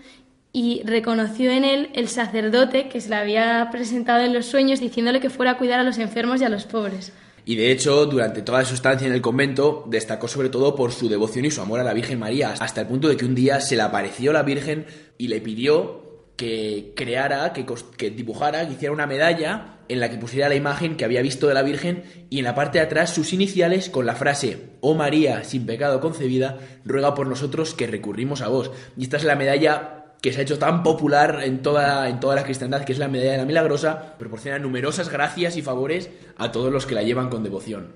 [0.54, 5.20] y reconoció en él el sacerdote que se le había presentado en los sueños diciéndole
[5.20, 7.12] que fuera a cuidar a los enfermos y a los pobres.
[7.46, 11.10] Y de hecho, durante toda su estancia en el convento, destacó sobre todo por su
[11.10, 13.60] devoción y su amor a la Virgen María, hasta el punto de que un día
[13.60, 14.86] se le apareció la Virgen
[15.18, 16.04] y le pidió
[16.36, 17.66] que creara, que,
[17.98, 21.48] que dibujara, que hiciera una medalla en la que pusiera la imagen que había visto
[21.48, 24.96] de la Virgen y en la parte de atrás sus iniciales con la frase, Oh
[24.96, 28.72] María, sin pecado concebida, ruega por nosotros que recurrimos a vos.
[28.98, 32.36] Y esta es la medalla que se ha hecho tan popular en toda, en toda
[32.36, 36.54] la cristiandad, que es la medalla de la milagrosa, proporciona numerosas gracias y favores a
[36.54, 37.90] todos los que la llevan con devoción.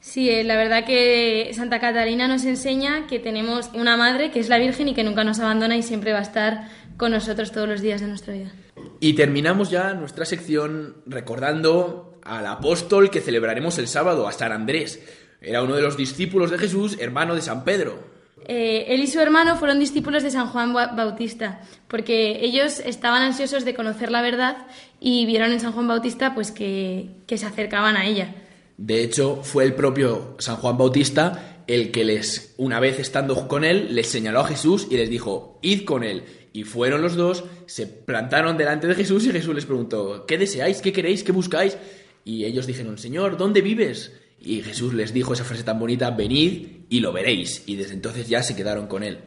[0.00, 4.48] Sí, eh, la verdad que Santa Catalina nos enseña que tenemos una madre que es
[4.48, 7.68] la Virgen y que nunca nos abandona y siempre va a estar con nosotros todos
[7.68, 8.50] los días de nuestra vida.
[8.98, 15.06] Y terminamos ya nuestra sección recordando al apóstol que celebraremos el sábado, a San Andrés.
[15.40, 18.09] Era uno de los discípulos de Jesús, hermano de San Pedro.
[18.46, 23.64] Eh, él y su hermano fueron discípulos de San Juan Bautista, porque ellos estaban ansiosos
[23.64, 24.56] de conocer la verdad
[24.98, 28.34] y vieron en San Juan Bautista pues que, que se acercaban a ella.
[28.76, 33.62] De hecho, fue el propio San Juan Bautista el que les, una vez estando con
[33.62, 36.24] él, les señaló a Jesús y les dijo, id con él.
[36.52, 40.80] Y fueron los dos, se plantaron delante de Jesús y Jesús les preguntó, ¿qué deseáis?
[40.80, 41.22] ¿Qué queréis?
[41.22, 41.78] ¿Qué buscáis?
[42.24, 44.12] Y ellos dijeron, Señor, ¿dónde vives?
[44.40, 47.62] Y Jesús les dijo esa frase tan bonita, venid y lo veréis.
[47.66, 49.18] Y desde entonces ya se quedaron con él.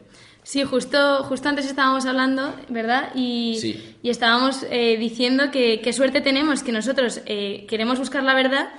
[0.44, 3.12] Sí, justo, justo antes estábamos hablando, ¿verdad?
[3.16, 8.36] Y, y estábamos eh, diciendo que qué suerte tenemos, que nosotros eh, queremos buscar la
[8.36, 8.70] verdad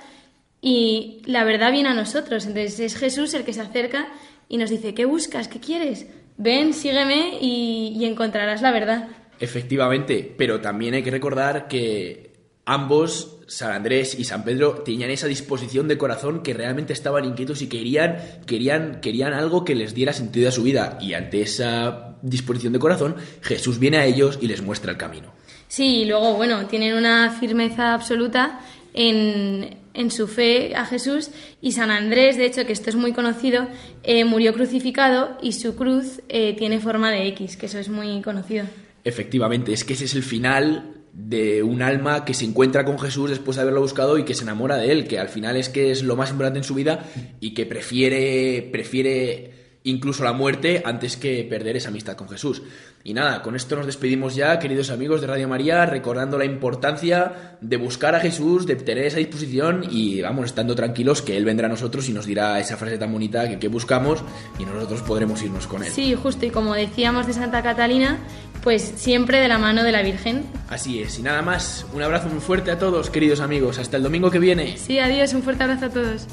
[0.61, 2.45] y la verdad viene a nosotros.
[2.45, 4.07] Entonces es Jesús el que se acerca
[4.47, 5.47] y nos dice, ¿qué buscas?
[5.47, 6.05] ¿Qué quieres?
[6.37, 9.07] Ven, sígueme y, y encontrarás la verdad.
[9.39, 12.34] Efectivamente, pero también hay que recordar que
[12.65, 17.61] ambos, San Andrés y San Pedro, tenían esa disposición de corazón que realmente estaban inquietos
[17.61, 20.97] y querían, querían, querían algo que les diera sentido a su vida.
[20.99, 25.31] Y ante esa disposición de corazón, Jesús viene a ellos y les muestra el camino.
[25.67, 28.59] Sí, y luego, bueno, tienen una firmeza absoluta
[28.93, 31.29] en, en, su fe a Jesús
[31.61, 33.67] y San Andrés, de hecho, que esto es muy conocido,
[34.03, 38.21] eh, murió crucificado y su cruz eh, tiene forma de X, que eso es muy
[38.21, 38.65] conocido.
[39.03, 43.29] Efectivamente, es que ese es el final de un alma que se encuentra con Jesús
[43.29, 45.89] después de haberlo buscado y que se enamora de él, que al final es que
[45.91, 47.05] es lo más importante en su vida
[47.39, 49.55] y que prefiere, prefiere
[49.85, 52.63] incluso la muerte antes que perder esa amistad con Jesús.
[53.03, 57.57] Y nada, con esto nos despedimos ya, queridos amigos de Radio María, recordando la importancia
[57.61, 61.67] de buscar a Jesús, de tener esa disposición y vamos, estando tranquilos que Él vendrá
[61.67, 64.23] a nosotros y nos dirá esa frase tan bonita que, que buscamos
[64.57, 65.91] y nosotros podremos irnos con Él.
[65.91, 68.17] Sí, justo, y como decíamos de Santa Catalina,
[68.65, 70.43] pues siempre de la mano de la Virgen.
[70.69, 74.01] Así es, y nada más, un abrazo muy fuerte a todos, queridos amigos, hasta el
[74.01, 74.75] domingo que viene.
[74.75, 76.25] Sí, adiós, un fuerte abrazo a todos.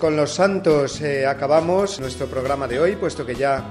[0.00, 3.62] Con los santos eh, acabamos nuestro programa de hoy, puesto que ya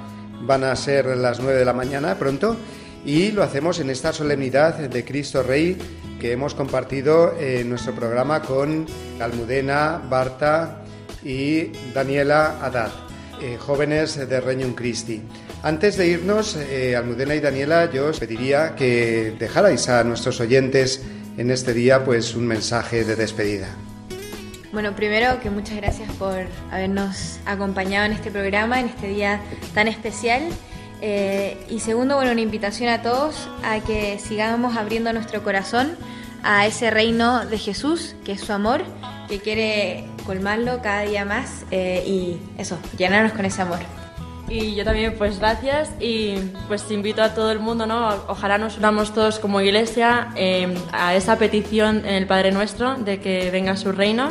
[0.42, 2.56] van a ser las nueve de la mañana pronto,
[3.04, 5.76] y lo hacemos en esta solemnidad de Cristo Rey
[6.22, 8.86] que hemos compartido en nuestro programa con
[9.20, 10.84] Almudena, Barta
[11.24, 12.92] y Daniela Haddad,
[13.42, 15.24] eh, jóvenes de Regnum Christi.
[15.64, 21.02] Antes de irnos, eh, Almudena y Daniela, yo os pediría que dejarais a nuestros oyentes
[21.38, 23.89] en este día pues un mensaje de despedida.
[24.72, 29.42] Bueno, primero que muchas gracias por habernos acompañado en este programa, en este día
[29.74, 30.44] tan especial.
[31.02, 35.98] Eh, y segundo, bueno, una invitación a todos a que sigamos abriendo nuestro corazón
[36.44, 38.84] a ese reino de Jesús, que es su amor,
[39.28, 43.80] que quiere colmarlo cada día más eh, y eso, llenarnos con ese amor.
[44.50, 46.36] Y yo también, pues gracias y
[46.68, 48.10] pues invito a todo el mundo, ¿no?
[48.28, 53.20] Ojalá nos unamos todos como iglesia eh, a esa petición en el Padre Nuestro de
[53.20, 54.30] que venga su reino.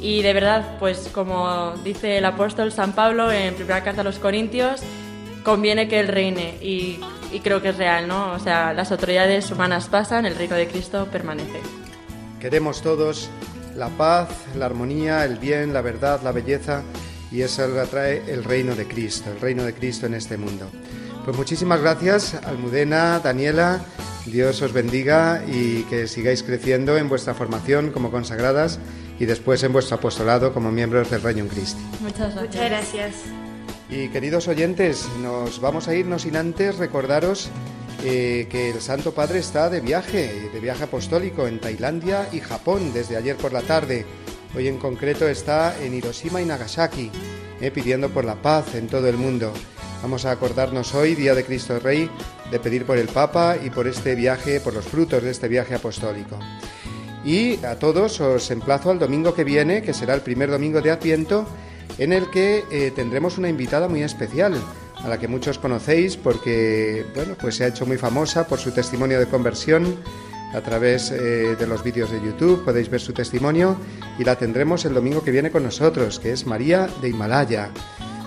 [0.00, 4.18] Y de verdad, pues como dice el apóstol San Pablo en primera carta a los
[4.18, 4.80] Corintios,
[5.44, 7.00] conviene que Él reine y,
[7.42, 8.32] creo que es real, ¿no?
[8.32, 11.60] O sea, las autoridades humanas pasan, el reino de Cristo permanece.
[12.40, 13.30] Queremos todos
[13.76, 16.82] la paz, la armonía, el bien, la verdad, la belleza
[17.30, 20.66] y eso lo atrae el reino de Cristo, el reino de Cristo en este mundo.
[21.24, 23.80] Pues muchísimas gracias, Almudena, Daniela,
[24.26, 28.78] Dios os bendiga y que sigáis creciendo en vuestra formación como consagradas
[29.20, 31.78] y después en vuestro apostolado como miembros del Reino en Cristo.
[32.00, 32.42] Muchas gracias.
[32.42, 33.14] Muchas gracias.
[33.90, 37.50] Y queridos oyentes, nos vamos a irnos sin antes recordaros
[38.02, 42.92] eh, que el Santo Padre está de viaje, de viaje apostólico en Tailandia y Japón
[42.94, 44.06] desde ayer por la tarde.
[44.56, 47.10] Hoy en concreto está en Hiroshima y Nagasaki,
[47.60, 49.52] eh, pidiendo por la paz en todo el mundo.
[50.02, 52.08] Vamos a acordarnos hoy, Día de Cristo Rey,
[52.50, 55.74] de pedir por el Papa y por este viaje, por los frutos de este viaje
[55.74, 56.38] apostólico.
[57.24, 60.90] Y a todos os emplazo al domingo que viene, que será el primer domingo de
[60.90, 61.46] Adviento,
[61.98, 64.54] en el que eh, tendremos una invitada muy especial,
[64.96, 68.70] a la que muchos conocéis porque bueno, pues se ha hecho muy famosa por su
[68.70, 69.96] testimonio de conversión
[70.52, 73.76] a través eh, de los vídeos de YouTube, podéis ver su testimonio
[74.18, 77.70] y la tendremos el domingo que viene con nosotros, que es María de Himalaya.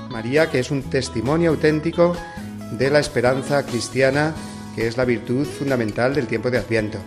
[0.09, 2.15] María, que es un testimonio auténtico
[2.71, 4.33] de la esperanza cristiana,
[4.75, 6.99] que es la virtud fundamental del tiempo de Adviento.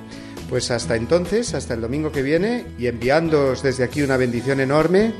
[0.49, 5.12] Pues hasta entonces, hasta el domingo que viene, y enviándoos desde aquí una bendición enorme,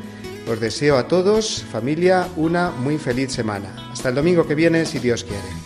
[0.49, 3.91] os deseo a todos, familia, una muy feliz semana.
[3.91, 5.66] Hasta el domingo que viene, si Dios quiere.